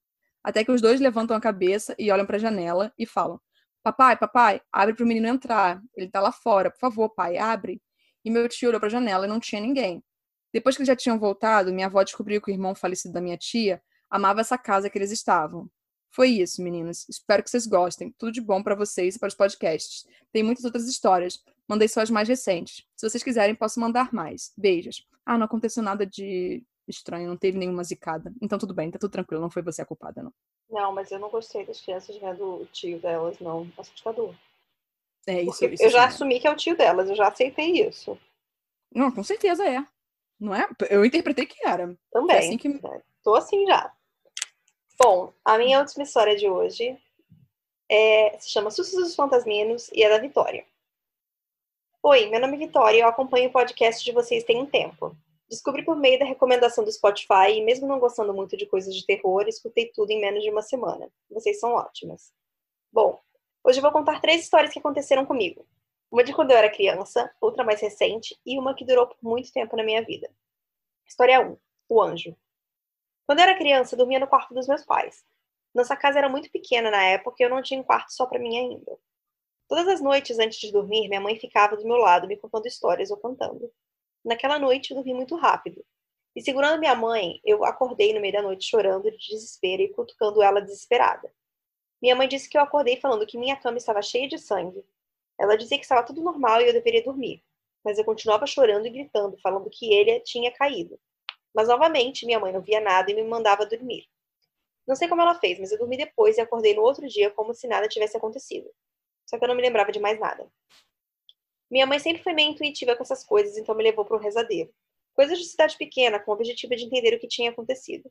Até 0.46 0.62
que 0.62 0.70
os 0.70 0.80
dois 0.80 1.00
levantam 1.00 1.36
a 1.36 1.40
cabeça 1.40 1.92
e 1.98 2.08
olham 2.08 2.24
para 2.24 2.36
a 2.36 2.38
janela 2.38 2.92
e 2.96 3.04
falam: 3.04 3.40
Papai, 3.82 4.16
papai, 4.16 4.60
abre 4.72 4.94
para 4.94 5.02
o 5.02 5.06
menino 5.06 5.26
entrar. 5.26 5.82
Ele 5.96 6.06
está 6.06 6.20
lá 6.20 6.30
fora. 6.30 6.70
Por 6.70 6.78
favor, 6.78 7.08
pai, 7.08 7.36
abre. 7.36 7.82
E 8.24 8.30
meu 8.30 8.48
tio 8.48 8.68
olhou 8.68 8.78
para 8.78 8.86
a 8.86 8.90
janela 8.92 9.26
e 9.26 9.28
não 9.28 9.40
tinha 9.40 9.60
ninguém. 9.60 10.04
Depois 10.52 10.76
que 10.76 10.84
já 10.84 10.94
tinham 10.94 11.18
voltado, 11.18 11.72
minha 11.72 11.88
avó 11.88 12.00
descobriu 12.00 12.40
que 12.40 12.48
o 12.48 12.54
irmão 12.54 12.76
falecido 12.76 13.12
da 13.12 13.20
minha 13.20 13.36
tia 13.36 13.82
amava 14.08 14.40
essa 14.40 14.56
casa 14.56 14.88
que 14.88 14.96
eles 14.96 15.10
estavam. 15.10 15.68
Foi 16.10 16.28
isso, 16.28 16.62
meninas. 16.62 17.08
Espero 17.08 17.42
que 17.42 17.50
vocês 17.50 17.66
gostem. 17.66 18.14
Tudo 18.16 18.30
de 18.30 18.40
bom 18.40 18.62
para 18.62 18.76
vocês 18.76 19.16
e 19.16 19.18
para 19.18 19.26
os 19.26 19.34
podcasts. 19.34 20.06
Tem 20.32 20.44
muitas 20.44 20.64
outras 20.64 20.86
histórias. 20.86 21.42
Mandei 21.66 21.88
só 21.88 22.02
as 22.02 22.10
mais 22.10 22.28
recentes. 22.28 22.84
Se 22.94 23.10
vocês 23.10 23.24
quiserem, 23.24 23.56
posso 23.56 23.80
mandar 23.80 24.12
mais. 24.12 24.52
Beijos. 24.56 25.04
Ah, 25.24 25.36
não 25.36 25.46
aconteceu 25.46 25.82
nada 25.82 26.06
de 26.06 26.62
estranho, 26.90 27.28
não 27.28 27.36
teve 27.36 27.58
nenhuma 27.58 27.84
zicada. 27.84 28.32
Então 28.40 28.58
tudo 28.58 28.74
bem, 28.74 28.90
tá 28.90 28.98
tudo 28.98 29.10
tranquilo, 29.10 29.42
não 29.42 29.50
foi 29.50 29.62
você 29.62 29.82
a 29.82 29.86
culpada, 29.86 30.22
não. 30.22 30.32
Não, 30.70 30.92
mas 30.92 31.10
eu 31.10 31.18
não 31.18 31.28
gostei 31.28 31.64
das 31.64 31.80
crianças 31.80 32.16
vendo 32.16 32.62
o 32.62 32.66
tio 32.66 32.98
delas, 32.98 33.38
não. 33.40 33.70
Assustador. 33.78 34.34
É 35.26 35.42
isso. 35.42 35.64
isso 35.64 35.82
eu 35.82 35.90
já 35.90 36.02
é. 36.02 36.06
assumi 36.06 36.40
que 36.40 36.46
é 36.46 36.50
o 36.50 36.56
tio 36.56 36.76
delas, 36.76 37.08
eu 37.08 37.16
já 37.16 37.28
aceitei 37.28 37.86
isso. 37.86 38.18
Não, 38.94 39.10
com 39.10 39.22
certeza 39.22 39.66
é. 39.68 39.84
Não 40.38 40.54
é? 40.54 40.68
Eu 40.90 41.04
interpretei 41.04 41.46
que 41.46 41.66
era. 41.66 41.96
Também. 42.10 42.38
Assim 42.38 42.58
que... 42.58 42.68
É, 42.68 43.02
tô 43.22 43.34
assim 43.34 43.66
já. 43.66 43.92
Bom, 44.98 45.32
a 45.44 45.58
minha 45.58 45.80
última 45.80 46.04
história 46.04 46.36
de 46.36 46.48
hoje 46.48 46.96
é, 47.90 48.38
se 48.38 48.50
chama 48.50 48.70
Sustos 48.70 49.02
dos 49.02 49.14
Fantasminos 49.14 49.90
e 49.92 50.02
é 50.02 50.08
da 50.08 50.18
Vitória. 50.18 50.64
Oi, 52.02 52.26
meu 52.26 52.40
nome 52.40 52.56
é 52.56 52.58
Vitória 52.58 52.98
e 52.98 53.00
eu 53.00 53.08
acompanho 53.08 53.48
o 53.48 53.52
podcast 53.52 54.04
de 54.04 54.12
vocês 54.12 54.44
tem 54.44 54.60
um 54.60 54.66
tempo. 54.66 55.16
Descobri 55.48 55.84
por 55.84 55.96
meio 55.96 56.18
da 56.18 56.24
recomendação 56.24 56.84
do 56.84 56.90
Spotify 56.90 57.52
e, 57.52 57.64
mesmo 57.64 57.86
não 57.86 58.00
gostando 58.00 58.34
muito 58.34 58.56
de 58.56 58.66
coisas 58.66 58.94
de 58.94 59.06
terror, 59.06 59.46
escutei 59.46 59.90
tudo 59.94 60.10
em 60.10 60.20
menos 60.20 60.42
de 60.42 60.50
uma 60.50 60.62
semana. 60.62 61.08
Vocês 61.30 61.60
são 61.60 61.72
ótimas. 61.72 62.32
Bom, 62.92 63.20
hoje 63.62 63.78
eu 63.78 63.82
vou 63.82 63.92
contar 63.92 64.20
três 64.20 64.42
histórias 64.42 64.72
que 64.72 64.78
aconteceram 64.80 65.24
comigo. 65.24 65.64
Uma 66.10 66.24
de 66.24 66.32
quando 66.32 66.50
eu 66.50 66.56
era 66.56 66.70
criança, 66.70 67.32
outra 67.40 67.62
mais 67.62 67.80
recente 67.80 68.36
e 68.44 68.58
uma 68.58 68.74
que 68.74 68.84
durou 68.84 69.06
por 69.06 69.18
muito 69.22 69.52
tempo 69.52 69.76
na 69.76 69.84
minha 69.84 70.02
vida. 70.04 70.28
História 71.06 71.40
1. 71.40 71.56
O 71.88 72.02
Anjo. 72.02 72.36
Quando 73.24 73.38
eu 73.38 73.44
era 73.44 73.58
criança, 73.58 73.96
dormia 73.96 74.18
no 74.18 74.26
quarto 74.26 74.52
dos 74.52 74.66
meus 74.66 74.84
pais. 74.84 75.24
Nossa 75.74 75.96
casa 75.96 76.18
era 76.18 76.28
muito 76.28 76.50
pequena 76.50 76.90
na 76.90 77.02
época 77.02 77.36
e 77.38 77.44
eu 77.44 77.50
não 77.50 77.62
tinha 77.62 77.78
um 77.80 77.84
quarto 77.84 78.10
só 78.10 78.26
para 78.26 78.38
mim 78.38 78.56
ainda. 78.56 78.98
Todas 79.68 79.86
as 79.88 80.00
noites 80.00 80.38
antes 80.38 80.58
de 80.58 80.72
dormir, 80.72 81.08
minha 81.08 81.20
mãe 81.20 81.38
ficava 81.38 81.76
do 81.76 81.84
meu 81.84 81.96
lado 81.96 82.26
me 82.26 82.36
contando 82.36 82.66
histórias 82.66 83.10
ou 83.10 83.16
cantando. 83.16 83.70
Naquela 84.26 84.58
noite 84.58 84.92
dormi 84.92 85.14
muito 85.14 85.36
rápido. 85.36 85.84
E 86.34 86.42
segurando 86.42 86.80
minha 86.80 86.96
mãe, 86.96 87.40
eu 87.44 87.64
acordei 87.64 88.12
no 88.12 88.20
meio 88.20 88.32
da 88.32 88.42
noite 88.42 88.68
chorando 88.68 89.08
de 89.08 89.16
desespero 89.16 89.82
e 89.82 89.88
cutucando 89.88 90.42
ela 90.42 90.60
desesperada. 90.60 91.32
Minha 92.02 92.16
mãe 92.16 92.26
disse 92.26 92.48
que 92.48 92.58
eu 92.58 92.60
acordei 92.60 92.96
falando 92.96 93.24
que 93.24 93.38
minha 93.38 93.54
cama 93.54 93.78
estava 93.78 94.02
cheia 94.02 94.26
de 94.26 94.36
sangue. 94.36 94.84
Ela 95.38 95.56
dizia 95.56 95.78
que 95.78 95.84
estava 95.84 96.02
tudo 96.02 96.20
normal 96.20 96.60
e 96.60 96.66
eu 96.66 96.72
deveria 96.72 97.04
dormir, 97.04 97.40
mas 97.84 97.98
eu 97.98 98.04
continuava 98.04 98.48
chorando 98.48 98.84
e 98.84 98.90
gritando, 98.90 99.38
falando 99.38 99.70
que 99.70 99.94
ele 99.94 100.18
tinha 100.18 100.50
caído. 100.50 100.98
Mas 101.54 101.68
novamente, 101.68 102.26
minha 102.26 102.40
mãe 102.40 102.52
não 102.52 102.60
via 102.60 102.80
nada 102.80 103.08
e 103.08 103.14
me 103.14 103.22
mandava 103.22 103.64
dormir. 103.64 104.08
Não 104.88 104.96
sei 104.96 105.06
como 105.06 105.22
ela 105.22 105.36
fez, 105.36 105.56
mas 105.60 105.70
eu 105.70 105.78
dormi 105.78 105.96
depois 105.96 106.36
e 106.36 106.40
acordei 106.40 106.74
no 106.74 106.82
outro 106.82 107.06
dia 107.06 107.30
como 107.30 107.54
se 107.54 107.68
nada 107.68 107.86
tivesse 107.86 108.16
acontecido. 108.16 108.68
Só 109.24 109.38
que 109.38 109.44
eu 109.44 109.48
não 109.48 109.54
me 109.54 109.62
lembrava 109.62 109.92
de 109.92 110.00
mais 110.00 110.18
nada. 110.18 110.50
Minha 111.70 111.86
mãe 111.86 111.98
sempre 111.98 112.22
foi 112.22 112.32
meio 112.32 112.50
intuitiva 112.50 112.94
com 112.94 113.02
essas 113.02 113.24
coisas, 113.24 113.56
então 113.56 113.74
me 113.74 113.82
levou 113.82 114.04
para 114.04 114.16
o 114.16 114.20
rezadeiro. 114.20 114.72
Coisas 115.14 115.38
de 115.38 115.44
cidade 115.46 115.76
pequena, 115.76 116.20
com 116.20 116.30
o 116.30 116.34
objetivo 116.34 116.76
de 116.76 116.84
entender 116.84 117.14
o 117.14 117.18
que 117.18 117.26
tinha 117.26 117.50
acontecido. 117.50 118.10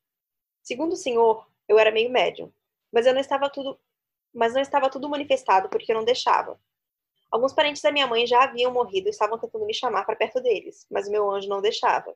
Segundo 0.62 0.94
o 0.94 0.98
senhor, 0.98 1.48
eu 1.68 1.80
era 1.80 1.92
meio 1.92 2.10
médium, 2.10 2.52
mas 2.92 3.06
eu 3.06 3.14
não 3.14 3.22
estava 3.22 3.50
tudo, 3.50 3.80
mas 4.34 4.54
não 4.54 4.62
estava 4.62 4.90
tudo 4.90 5.08
manifestado 5.08 5.70
porque 5.70 5.92
eu 5.92 5.96
não 5.96 6.04
deixava. 6.04 6.60
Alguns 7.32 7.54
parentes 7.54 7.82
da 7.82 7.92
minha 7.92 8.08
mãe 8.08 8.26
já 8.26 8.44
haviam 8.44 8.72
morrido 8.72 9.08
e 9.08 9.12
estavam 9.12 9.38
tentando 9.38 9.66
me 9.66 9.74
chamar 9.74 10.06
para 10.06 10.16
perto 10.16 10.42
deles, 10.42 10.86
mas 10.90 11.08
o 11.08 11.12
meu 11.12 11.30
anjo 11.30 11.48
não 11.48 11.62
deixava. 11.62 12.16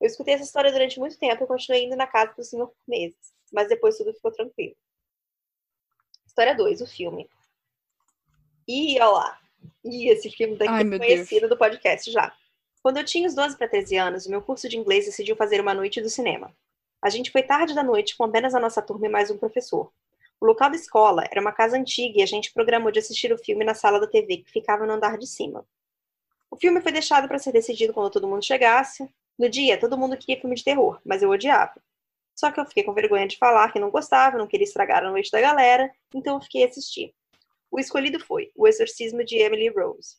Eu 0.00 0.06
escutei 0.06 0.34
essa 0.34 0.44
história 0.44 0.72
durante 0.72 0.98
muito 0.98 1.18
tempo 1.18 1.44
e 1.44 1.46
continuei 1.46 1.84
indo 1.84 1.96
na 1.96 2.06
casa 2.06 2.32
do 2.34 2.44
senhor 2.44 2.68
por 2.68 2.76
meses, 2.88 3.34
mas 3.52 3.68
depois 3.68 3.96
tudo 3.96 4.12
ficou 4.12 4.32
tranquilo. 4.32 4.76
História 6.26 6.54
2, 6.54 6.80
o 6.80 6.86
filme. 6.86 7.28
E 8.66 8.94
olha 9.00 9.06
lá. 9.06 9.41
E 9.84 10.08
esse 10.10 10.30
filme 10.30 10.56
daqui 10.56 10.72
Ai, 10.72 10.82
é 10.82 10.98
conhecido 10.98 11.40
Deus. 11.40 11.50
do 11.50 11.58
podcast 11.58 12.10
já. 12.10 12.32
Quando 12.82 12.96
eu 12.96 13.04
tinha 13.04 13.26
uns 13.26 13.34
12 13.34 13.56
para 13.56 13.68
13 13.68 13.96
anos, 13.96 14.26
o 14.26 14.30
meu 14.30 14.42
curso 14.42 14.68
de 14.68 14.76
inglês 14.76 15.06
decidiu 15.06 15.36
fazer 15.36 15.60
uma 15.60 15.74
noite 15.74 16.00
do 16.00 16.10
cinema. 16.10 16.52
A 17.00 17.08
gente 17.08 17.30
foi 17.30 17.42
tarde 17.42 17.74
da 17.74 17.82
noite 17.82 18.16
com 18.16 18.24
apenas 18.24 18.54
a 18.54 18.60
nossa 18.60 18.82
turma 18.82 19.06
e 19.06 19.08
mais 19.08 19.30
um 19.30 19.38
professor. 19.38 19.92
O 20.40 20.46
local 20.46 20.70
da 20.70 20.76
escola 20.76 21.24
era 21.30 21.40
uma 21.40 21.52
casa 21.52 21.76
antiga 21.76 22.18
e 22.18 22.22
a 22.22 22.26
gente 22.26 22.52
programou 22.52 22.90
de 22.90 22.98
assistir 22.98 23.32
o 23.32 23.38
filme 23.38 23.64
na 23.64 23.74
sala 23.74 24.00
da 24.00 24.08
TV 24.08 24.38
que 24.38 24.50
ficava 24.50 24.84
no 24.84 24.92
andar 24.92 25.16
de 25.16 25.26
cima. 25.26 25.64
O 26.50 26.56
filme 26.56 26.80
foi 26.80 26.92
deixado 26.92 27.28
para 27.28 27.38
ser 27.38 27.52
decidido 27.52 27.92
quando 27.92 28.10
todo 28.10 28.26
mundo 28.26 28.44
chegasse. 28.44 29.08
No 29.38 29.48
dia, 29.48 29.78
todo 29.78 29.96
mundo 29.96 30.16
queria 30.16 30.40
filme 30.40 30.56
de 30.56 30.64
terror, 30.64 31.00
mas 31.04 31.22
eu 31.22 31.30
odiava. 31.30 31.80
Só 32.34 32.50
que 32.50 32.58
eu 32.58 32.66
fiquei 32.66 32.82
com 32.82 32.92
vergonha 32.92 33.26
de 33.26 33.38
falar 33.38 33.72
que 33.72 33.78
não 33.78 33.90
gostava, 33.90 34.36
não 34.36 34.46
queria 34.46 34.64
estragar 34.64 35.04
a 35.04 35.10
noite 35.10 35.30
da 35.30 35.40
galera, 35.40 35.90
então 36.14 36.34
eu 36.34 36.40
fiquei 36.40 36.64
a 36.64 36.66
assistir. 36.66 37.14
O 37.72 37.80
escolhido 37.80 38.20
foi 38.20 38.52
O 38.54 38.68
Exorcismo 38.68 39.24
de 39.24 39.38
Emily 39.38 39.68
Rose. 39.70 40.18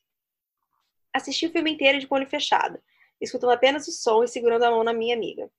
Assisti 1.14 1.46
o 1.46 1.52
filme 1.52 1.72
inteiro 1.72 2.00
de 2.00 2.08
olho 2.10 2.28
fechado, 2.28 2.82
escutando 3.22 3.52
apenas 3.52 3.88
o 3.88 3.92
som 3.92 4.24
e 4.24 4.28
segurando 4.28 4.64
a 4.64 4.72
mão 4.72 4.84
na 4.84 4.92
minha 4.92 5.16
amiga. 5.16 5.52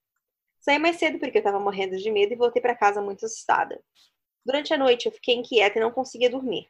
Saí 0.58 0.76
mais 0.76 0.96
cedo 0.96 1.20
porque 1.20 1.38
eu 1.38 1.40
estava 1.40 1.60
morrendo 1.60 1.96
de 1.96 2.10
medo 2.10 2.32
e 2.32 2.36
voltei 2.36 2.60
para 2.60 2.74
casa 2.74 3.00
muito 3.00 3.24
assustada. 3.24 3.80
Durante 4.44 4.74
a 4.74 4.76
noite 4.76 5.06
eu 5.06 5.12
fiquei 5.12 5.36
inquieta 5.36 5.78
e 5.78 5.80
não 5.80 5.92
conseguia 5.92 6.28
dormir. 6.28 6.68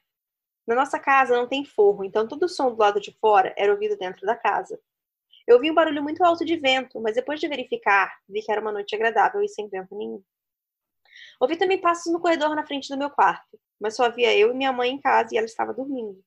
Na 0.66 0.74
nossa 0.74 0.98
casa 0.98 1.34
não 1.34 1.48
tem 1.48 1.64
forro, 1.64 2.04
então 2.04 2.28
todo 2.28 2.42
o 2.42 2.48
som 2.48 2.70
do 2.70 2.78
lado 2.78 3.00
de 3.00 3.10
fora 3.12 3.54
era 3.56 3.72
ouvido 3.72 3.96
dentro 3.96 4.26
da 4.26 4.36
casa. 4.36 4.78
Eu 5.46 5.56
ouvi 5.56 5.70
um 5.70 5.74
barulho 5.74 6.02
muito 6.02 6.22
alto 6.22 6.44
de 6.44 6.56
vento, 6.56 7.00
mas 7.00 7.14
depois 7.14 7.40
de 7.40 7.48
verificar, 7.48 8.14
vi 8.28 8.42
que 8.42 8.52
era 8.52 8.60
uma 8.60 8.72
noite 8.72 8.94
agradável 8.94 9.42
e 9.42 9.48
sem 9.48 9.70
vento 9.70 9.96
nenhum. 9.96 10.22
Ouvi 11.40 11.56
também 11.56 11.80
passos 11.80 12.12
no 12.12 12.20
corredor 12.20 12.54
na 12.54 12.66
frente 12.66 12.90
do 12.90 12.98
meu 12.98 13.08
quarto, 13.08 13.58
mas 13.80 13.96
só 13.96 14.04
havia 14.04 14.36
eu 14.36 14.50
e 14.50 14.54
minha 14.54 14.72
mãe 14.72 14.90
em 14.90 15.00
casa 15.00 15.30
e 15.32 15.36
ela 15.36 15.46
estava 15.46 15.72
dormindo. 15.72 16.22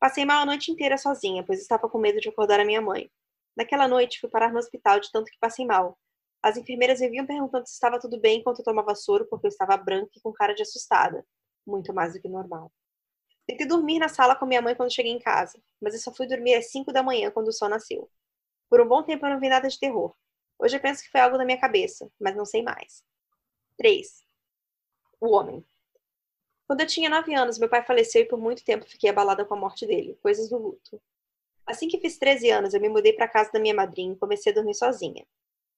Passei 0.00 0.24
mal 0.24 0.42
a 0.42 0.46
noite 0.46 0.70
inteira 0.70 0.96
sozinha, 0.96 1.44
pois 1.44 1.60
estava 1.60 1.88
com 1.88 1.98
medo 1.98 2.20
de 2.20 2.28
acordar 2.28 2.60
a 2.60 2.64
minha 2.64 2.80
mãe. 2.80 3.10
Naquela 3.56 3.88
noite 3.88 4.20
fui 4.20 4.30
parar 4.30 4.52
no 4.52 4.58
hospital 4.58 5.00
de 5.00 5.10
tanto 5.10 5.30
que 5.30 5.38
passei 5.40 5.66
mal, 5.66 5.98
as 6.42 6.56
enfermeiras 6.56 7.00
me 7.00 7.08
vinham 7.08 7.26
perguntando 7.26 7.66
se 7.66 7.74
estava 7.74 7.98
tudo 7.98 8.20
bem 8.20 8.38
enquanto 8.38 8.60
eu 8.60 8.64
tomava 8.64 8.94
soro, 8.94 9.26
porque 9.26 9.46
eu 9.46 9.48
estava 9.48 9.76
branca 9.76 10.10
e 10.16 10.20
com 10.20 10.32
cara 10.32 10.54
de 10.54 10.62
assustada. 10.62 11.26
Muito 11.66 11.92
mais 11.92 12.14
do 12.14 12.20
que 12.20 12.28
normal. 12.28 12.72
Tentei 13.46 13.66
dormir 13.66 13.98
na 13.98 14.08
sala 14.08 14.36
com 14.36 14.46
minha 14.46 14.62
mãe 14.62 14.74
quando 14.74 14.92
cheguei 14.92 15.12
em 15.12 15.18
casa, 15.18 15.60
mas 15.80 15.94
eu 15.94 16.00
só 16.00 16.12
fui 16.12 16.26
dormir 16.26 16.54
às 16.54 16.70
5 16.70 16.92
da 16.92 17.02
manhã 17.02 17.30
quando 17.30 17.48
o 17.48 17.52
sol 17.52 17.68
nasceu. 17.68 18.08
Por 18.70 18.80
um 18.80 18.86
bom 18.86 19.02
tempo 19.02 19.26
eu 19.26 19.30
não 19.30 19.40
vi 19.40 19.48
nada 19.48 19.68
de 19.68 19.78
terror. 19.78 20.14
Hoje 20.58 20.76
eu 20.76 20.80
penso 20.80 21.02
que 21.02 21.10
foi 21.10 21.20
algo 21.20 21.38
da 21.38 21.44
minha 21.44 21.58
cabeça, 21.58 22.10
mas 22.20 22.36
não 22.36 22.44
sei 22.44 22.62
mais. 22.62 23.02
3. 23.76 24.22
O 25.20 25.34
homem. 25.34 25.64
Quando 26.68 26.82
eu 26.82 26.86
tinha 26.86 27.08
9 27.08 27.34
anos, 27.34 27.58
meu 27.58 27.68
pai 27.68 27.82
faleceu 27.82 28.20
e 28.20 28.28
por 28.28 28.38
muito 28.38 28.62
tempo 28.62 28.84
fiquei 28.86 29.08
abalada 29.08 29.42
com 29.42 29.54
a 29.54 29.58
morte 29.58 29.86
dele, 29.86 30.18
coisas 30.22 30.50
do 30.50 30.58
luto. 30.58 31.00
Assim 31.66 31.88
que 31.88 31.98
fiz 31.98 32.18
13 32.18 32.50
anos, 32.50 32.74
eu 32.74 32.80
me 32.80 32.90
mudei 32.90 33.14
para 33.14 33.26
casa 33.26 33.50
da 33.50 33.58
minha 33.58 33.74
madrinha 33.74 34.12
e 34.12 34.18
comecei 34.18 34.52
a 34.52 34.54
dormir 34.54 34.74
sozinha. 34.74 35.26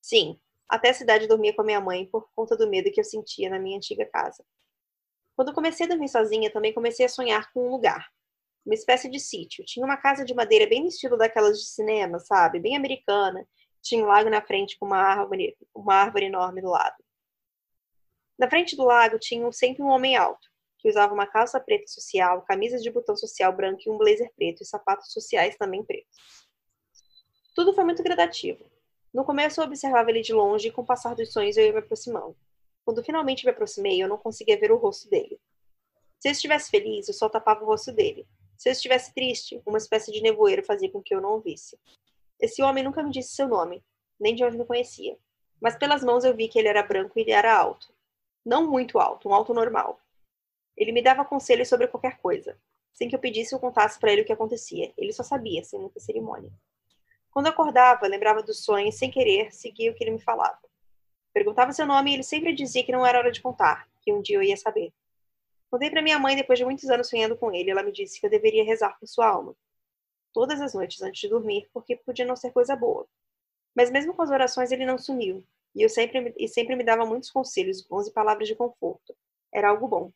Sim, 0.02 0.36
até 0.68 0.90
a 0.90 0.94
cidade 0.94 1.28
dormia 1.28 1.54
com 1.54 1.62
a 1.62 1.64
minha 1.64 1.80
mãe 1.80 2.06
por 2.06 2.28
conta 2.34 2.56
do 2.56 2.68
medo 2.68 2.90
que 2.90 2.98
eu 2.98 3.04
sentia 3.04 3.48
na 3.48 3.58
minha 3.60 3.76
antiga 3.76 4.04
casa. 4.04 4.44
Quando 5.36 5.54
comecei 5.54 5.86
a 5.86 5.88
dormir 5.88 6.08
sozinha, 6.08 6.50
também 6.50 6.74
comecei 6.74 7.06
a 7.06 7.08
sonhar 7.08 7.52
com 7.52 7.68
um 7.68 7.70
lugar. 7.70 8.10
Uma 8.66 8.74
espécie 8.74 9.08
de 9.08 9.20
sítio. 9.20 9.64
Tinha 9.64 9.86
uma 9.86 9.96
casa 9.96 10.24
de 10.24 10.34
madeira 10.34 10.66
bem 10.66 10.80
no 10.82 10.88
estilo 10.88 11.16
daquelas 11.16 11.56
de 11.60 11.66
cinema, 11.66 12.18
sabe? 12.18 12.58
Bem 12.58 12.76
americana. 12.76 13.46
Tinha 13.80 14.04
um 14.04 14.08
lago 14.08 14.28
na 14.28 14.42
frente 14.42 14.76
com 14.76 14.86
uma 14.86 14.98
árvore, 14.98 15.56
uma 15.72 15.94
árvore 15.94 16.26
enorme 16.26 16.60
do 16.60 16.68
lado. 16.68 16.96
Na 18.36 18.50
frente 18.50 18.76
do 18.76 18.84
lago 18.84 19.20
tinha 19.20 19.50
sempre 19.52 19.82
um 19.82 19.88
homem 19.88 20.16
alto, 20.16 20.49
que 20.80 20.88
usava 20.88 21.12
uma 21.12 21.26
calça 21.26 21.60
preta 21.60 21.86
social, 21.86 22.42
camisa 22.42 22.78
de 22.78 22.90
botão 22.90 23.16
social 23.16 23.52
branco 23.54 23.82
e 23.84 23.90
um 23.90 23.98
blazer 23.98 24.30
preto 24.34 24.62
e 24.62 24.66
sapatos 24.66 25.12
sociais 25.12 25.56
também 25.56 25.84
pretos. 25.84 26.16
Tudo 27.54 27.74
foi 27.74 27.84
muito 27.84 28.02
gradativo. 28.02 28.64
No 29.12 29.24
começo 29.24 29.60
eu 29.60 29.64
observava 29.64 30.10
ele 30.10 30.22
de 30.22 30.32
longe 30.32 30.68
e 30.68 30.72
com 30.72 30.82
o 30.82 30.86
passar 30.86 31.14
dos 31.14 31.32
sonhos 31.32 31.56
eu 31.56 31.66
ia 31.66 31.72
me 31.72 31.80
aproximando. 31.80 32.36
Quando 32.84 33.04
finalmente 33.04 33.44
me 33.44 33.50
aproximei, 33.50 34.02
eu 34.02 34.08
não 34.08 34.16
conseguia 34.16 34.58
ver 34.58 34.72
o 34.72 34.76
rosto 34.76 35.08
dele. 35.10 35.38
Se 36.18 36.28
eu 36.28 36.32
estivesse 36.32 36.70
feliz, 36.70 37.08
o 37.08 37.12
sol 37.12 37.28
tapava 37.28 37.62
o 37.62 37.66
rosto 37.66 37.92
dele. 37.92 38.26
Se 38.56 38.68
eu 38.68 38.72
estivesse 38.72 39.12
triste, 39.14 39.60
uma 39.66 39.78
espécie 39.78 40.12
de 40.12 40.22
nevoeiro 40.22 40.64
fazia 40.64 40.90
com 40.90 41.02
que 41.02 41.14
eu 41.14 41.20
não 41.20 41.36
o 41.36 41.40
visse. 41.40 41.78
Esse 42.38 42.62
homem 42.62 42.84
nunca 42.84 43.02
me 43.02 43.10
disse 43.10 43.34
seu 43.34 43.48
nome, 43.48 43.82
nem 44.18 44.34
de 44.34 44.44
onde 44.44 44.56
me 44.56 44.64
conhecia. 44.64 45.16
Mas 45.60 45.76
pelas 45.76 46.02
mãos 46.02 46.24
eu 46.24 46.34
vi 46.34 46.48
que 46.48 46.58
ele 46.58 46.68
era 46.68 46.82
branco 46.82 47.18
e 47.18 47.22
ele 47.22 47.32
era 47.32 47.56
alto. 47.56 47.92
Não 48.44 48.70
muito 48.70 48.98
alto, 48.98 49.28
um 49.28 49.34
alto 49.34 49.52
normal. 49.52 50.00
Ele 50.76 50.92
me 50.92 51.02
dava 51.02 51.24
conselhos 51.24 51.68
sobre 51.68 51.88
qualquer 51.88 52.18
coisa, 52.18 52.58
sem 52.92 53.08
que 53.08 53.14
eu 53.14 53.20
pedisse 53.20 53.54
ou 53.54 53.60
contasse 53.60 53.98
para 53.98 54.12
ele 54.12 54.22
o 54.22 54.24
que 54.24 54.32
acontecia. 54.32 54.92
Ele 54.96 55.12
só 55.12 55.22
sabia, 55.22 55.62
sem 55.64 55.78
muita 55.78 56.00
cerimônia. 56.00 56.50
Quando 57.30 57.46
acordava, 57.46 58.06
lembrava 58.06 58.42
do 58.42 58.52
sonho 58.52 58.88
e, 58.88 58.92
sem 58.92 59.10
querer, 59.10 59.52
seguia 59.52 59.90
o 59.90 59.94
que 59.94 60.02
ele 60.02 60.10
me 60.10 60.20
falava. 60.20 60.58
Perguntava 61.32 61.72
seu 61.72 61.86
nome 61.86 62.10
e 62.10 62.14
ele 62.14 62.22
sempre 62.22 62.52
dizia 62.52 62.84
que 62.84 62.90
não 62.90 63.06
era 63.06 63.18
hora 63.18 63.30
de 63.30 63.40
contar, 63.40 63.88
que 64.02 64.12
um 64.12 64.20
dia 64.20 64.36
eu 64.36 64.42
ia 64.42 64.56
saber. 64.56 64.92
Contei 65.70 65.88
para 65.88 66.02
minha 66.02 66.18
mãe 66.18 66.34
depois 66.34 66.58
de 66.58 66.64
muitos 66.64 66.90
anos 66.90 67.08
sonhando 67.08 67.36
com 67.36 67.52
ele, 67.52 67.70
ela 67.70 67.82
me 67.82 67.92
disse 67.92 68.18
que 68.18 68.26
eu 68.26 68.30
deveria 68.30 68.64
rezar 68.64 68.98
por 68.98 69.06
sua 69.06 69.28
alma. 69.28 69.54
Todas 70.32 70.60
as 70.60 70.74
noites 70.74 71.00
antes 71.00 71.20
de 71.20 71.28
dormir, 71.28 71.68
porque 71.72 71.96
podia 71.96 72.24
não 72.24 72.34
ser 72.34 72.50
coisa 72.50 72.74
boa. 72.74 73.06
Mas 73.74 73.90
mesmo 73.90 74.12
com 74.12 74.22
as 74.22 74.30
orações, 74.30 74.72
ele 74.72 74.84
não 74.84 74.98
sumiu, 74.98 75.44
e 75.74 75.82
eu 75.82 75.88
sempre 75.88 76.34
e 76.36 76.48
sempre 76.48 76.74
me 76.74 76.82
dava 76.82 77.06
muitos 77.06 77.30
conselhos 77.30 77.86
bons 77.86 78.08
e 78.08 78.12
palavras 78.12 78.48
de 78.48 78.56
conforto. 78.56 79.14
Era 79.54 79.68
algo 79.68 79.86
bom. 79.86 80.12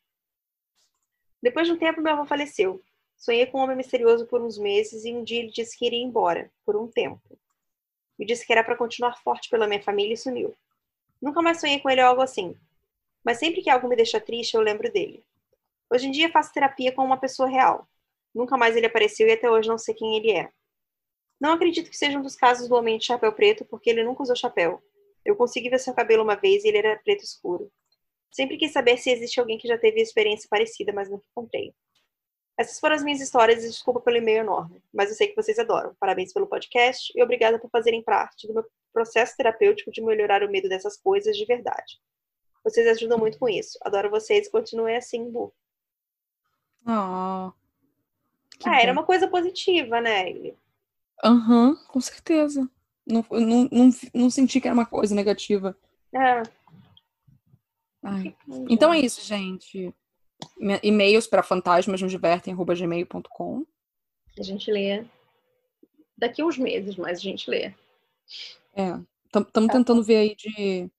Depois 1.45 1.67
de 1.67 1.73
um 1.73 1.77
tempo, 1.77 2.01
meu 2.01 2.13
avô 2.13 2.25
faleceu, 2.25 2.83
Sonhei 3.15 3.45
com 3.45 3.59
um 3.59 3.61
homem 3.61 3.77
misterioso 3.77 4.25
por 4.25 4.41
uns 4.41 4.57
meses 4.57 5.05
e 5.05 5.13
um 5.13 5.23
dia 5.23 5.41
ele 5.41 5.51
disse 5.51 5.77
que 5.77 5.85
iria 5.85 6.03
embora, 6.03 6.51
por 6.65 6.75
um 6.75 6.87
tempo. 6.87 7.21
Me 8.17 8.25
disse 8.25 8.43
que 8.43 8.51
era 8.51 8.63
para 8.63 8.75
continuar 8.75 9.21
forte 9.21 9.47
pela 9.47 9.67
minha 9.67 9.79
família 9.79 10.15
e 10.15 10.17
sumiu. 10.17 10.55
Nunca 11.21 11.43
mais 11.43 11.59
sonhei 11.59 11.79
com 11.79 11.87
ele 11.87 12.01
ou 12.01 12.07
algo 12.07 12.23
assim. 12.23 12.57
Mas 13.23 13.37
sempre 13.37 13.61
que 13.61 13.69
algo 13.69 13.87
me 13.87 13.95
deixa 13.95 14.19
triste, 14.19 14.55
eu 14.55 14.61
lembro 14.61 14.91
dele. 14.91 15.23
Hoje 15.87 16.07
em 16.07 16.11
dia 16.11 16.31
faço 16.31 16.51
terapia 16.51 16.91
com 16.91 17.05
uma 17.05 17.19
pessoa 17.19 17.47
real. 17.47 17.87
Nunca 18.33 18.57
mais 18.57 18.75
ele 18.75 18.87
apareceu 18.87 19.27
e 19.27 19.33
até 19.33 19.47
hoje 19.47 19.69
não 19.69 19.77
sei 19.77 19.93
quem 19.93 20.17
ele 20.17 20.31
é. 20.31 20.51
Não 21.39 21.53
acredito 21.53 21.91
que 21.91 21.97
seja 21.97 22.17
um 22.17 22.23
dos 22.23 22.35
casos 22.35 22.67
do 22.67 22.73
homem 22.73 22.97
de 22.97 23.05
chapéu 23.05 23.31
preto, 23.31 23.63
porque 23.65 23.91
ele 23.91 24.03
nunca 24.03 24.23
usou 24.23 24.35
chapéu. 24.35 24.81
Eu 25.23 25.35
consegui 25.35 25.69
ver 25.69 25.77
seu 25.77 25.93
cabelo 25.93 26.23
uma 26.23 26.35
vez 26.35 26.63
e 26.63 26.69
ele 26.69 26.79
era 26.79 26.97
preto 26.97 27.23
escuro. 27.23 27.71
Sempre 28.35 28.57
quis 28.57 28.73
saber 28.73 28.97
se 28.97 29.09
existe 29.09 29.39
alguém 29.39 29.57
que 29.57 29.65
já 29.65 29.77
teve 29.77 30.01
experiência 30.01 30.45
parecida, 30.49 30.91
mas 30.91 31.09
nunca 31.09 31.23
encontrei. 31.31 31.73
Essas 32.57 32.81
foram 32.81 32.93
as 32.93 33.01
minhas 33.01 33.21
histórias 33.21 33.63
e 33.63 33.69
desculpa 33.69 34.01
pelo 34.01 34.17
e-mail 34.17 34.39
enorme, 34.39 34.83
mas 34.93 35.09
eu 35.09 35.15
sei 35.15 35.29
que 35.29 35.35
vocês 35.37 35.57
adoram. 35.57 35.95
Parabéns 35.97 36.33
pelo 36.33 36.45
podcast 36.45 37.13
e 37.15 37.23
obrigada 37.23 37.57
por 37.57 37.69
fazerem 37.69 38.03
parte 38.03 38.45
do 38.45 38.53
meu 38.53 38.65
processo 38.91 39.37
terapêutico 39.37 39.89
de 39.89 40.01
melhorar 40.01 40.43
o 40.43 40.51
medo 40.51 40.67
dessas 40.67 40.97
coisas 40.97 41.37
de 41.37 41.45
verdade. 41.45 41.97
Vocês 42.61 42.85
ajudam 42.87 43.17
muito 43.17 43.39
com 43.39 43.47
isso. 43.47 43.79
Adoro 43.81 44.09
vocês 44.09 44.47
e 44.47 44.51
continuem 44.51 44.97
assim, 44.97 45.31
Bu. 45.31 45.53
Oh, 46.85 47.53
ah, 48.65 48.81
era 48.81 48.91
uma 48.91 49.05
coisa 49.05 49.29
positiva, 49.29 50.01
né, 50.01 50.25
Aham, 51.23 51.69
uhum, 51.69 51.75
com 51.87 52.01
certeza. 52.01 52.69
Não, 53.07 53.25
não, 53.31 53.69
não, 53.71 53.89
não 54.13 54.29
senti 54.29 54.59
que 54.59 54.67
era 54.67 54.75
uma 54.75 54.85
coisa 54.85 55.15
negativa. 55.15 55.75
É. 56.13 56.43
Então 58.69 58.93
é 58.93 58.99
isso, 58.99 59.25
gente 59.25 59.93
e-mails 60.83 61.25
para 61.27 61.43
fantasmasnosdivertem.gmail.com. 61.43 63.65
A 64.37 64.43
gente 64.43 64.69
lê 64.71 65.05
daqui 66.17 66.41
uns 66.43 66.57
meses, 66.57 66.95
mas 66.95 67.19
a 67.19 67.21
gente 67.21 67.49
lê. 67.49 67.73
É, 68.73 68.99
estamos 69.25 69.69
é. 69.69 69.73
tentando 69.73 70.03
ver 70.03 70.17
aí 70.17 70.35
de 70.35 70.89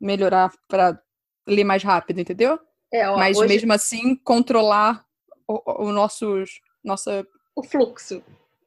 melhorar 0.00 0.52
para 0.68 1.00
ler 1.46 1.64
mais 1.64 1.82
rápido, 1.82 2.20
entendeu? 2.20 2.58
É, 2.92 3.08
ó, 3.08 3.16
Mas 3.16 3.36
hoje- 3.36 3.48
mesmo 3.48 3.72
assim, 3.72 4.14
controlar 4.16 5.04
o, 5.46 5.86
o 5.86 5.92
nossos, 5.92 6.60
nossa, 6.82 7.26
o 7.56 7.62
fluxo, 7.62 8.20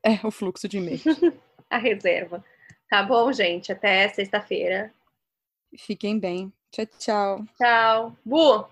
é, 0.03 0.25
o 0.25 0.31
fluxo 0.31 0.67
de 0.67 0.77
e-mails. 0.77 1.03
a 1.69 1.77
reserva. 1.77 2.43
Tá 2.89 3.03
bom, 3.03 3.31
gente? 3.31 3.71
Até 3.71 4.09
sexta-feira. 4.09 4.93
Fiquem 5.77 6.19
bem. 6.19 6.51
Tchau, 6.71 6.85
tchau. 6.99 7.45
Tchau. 7.57 8.15
Bu, 8.25 8.65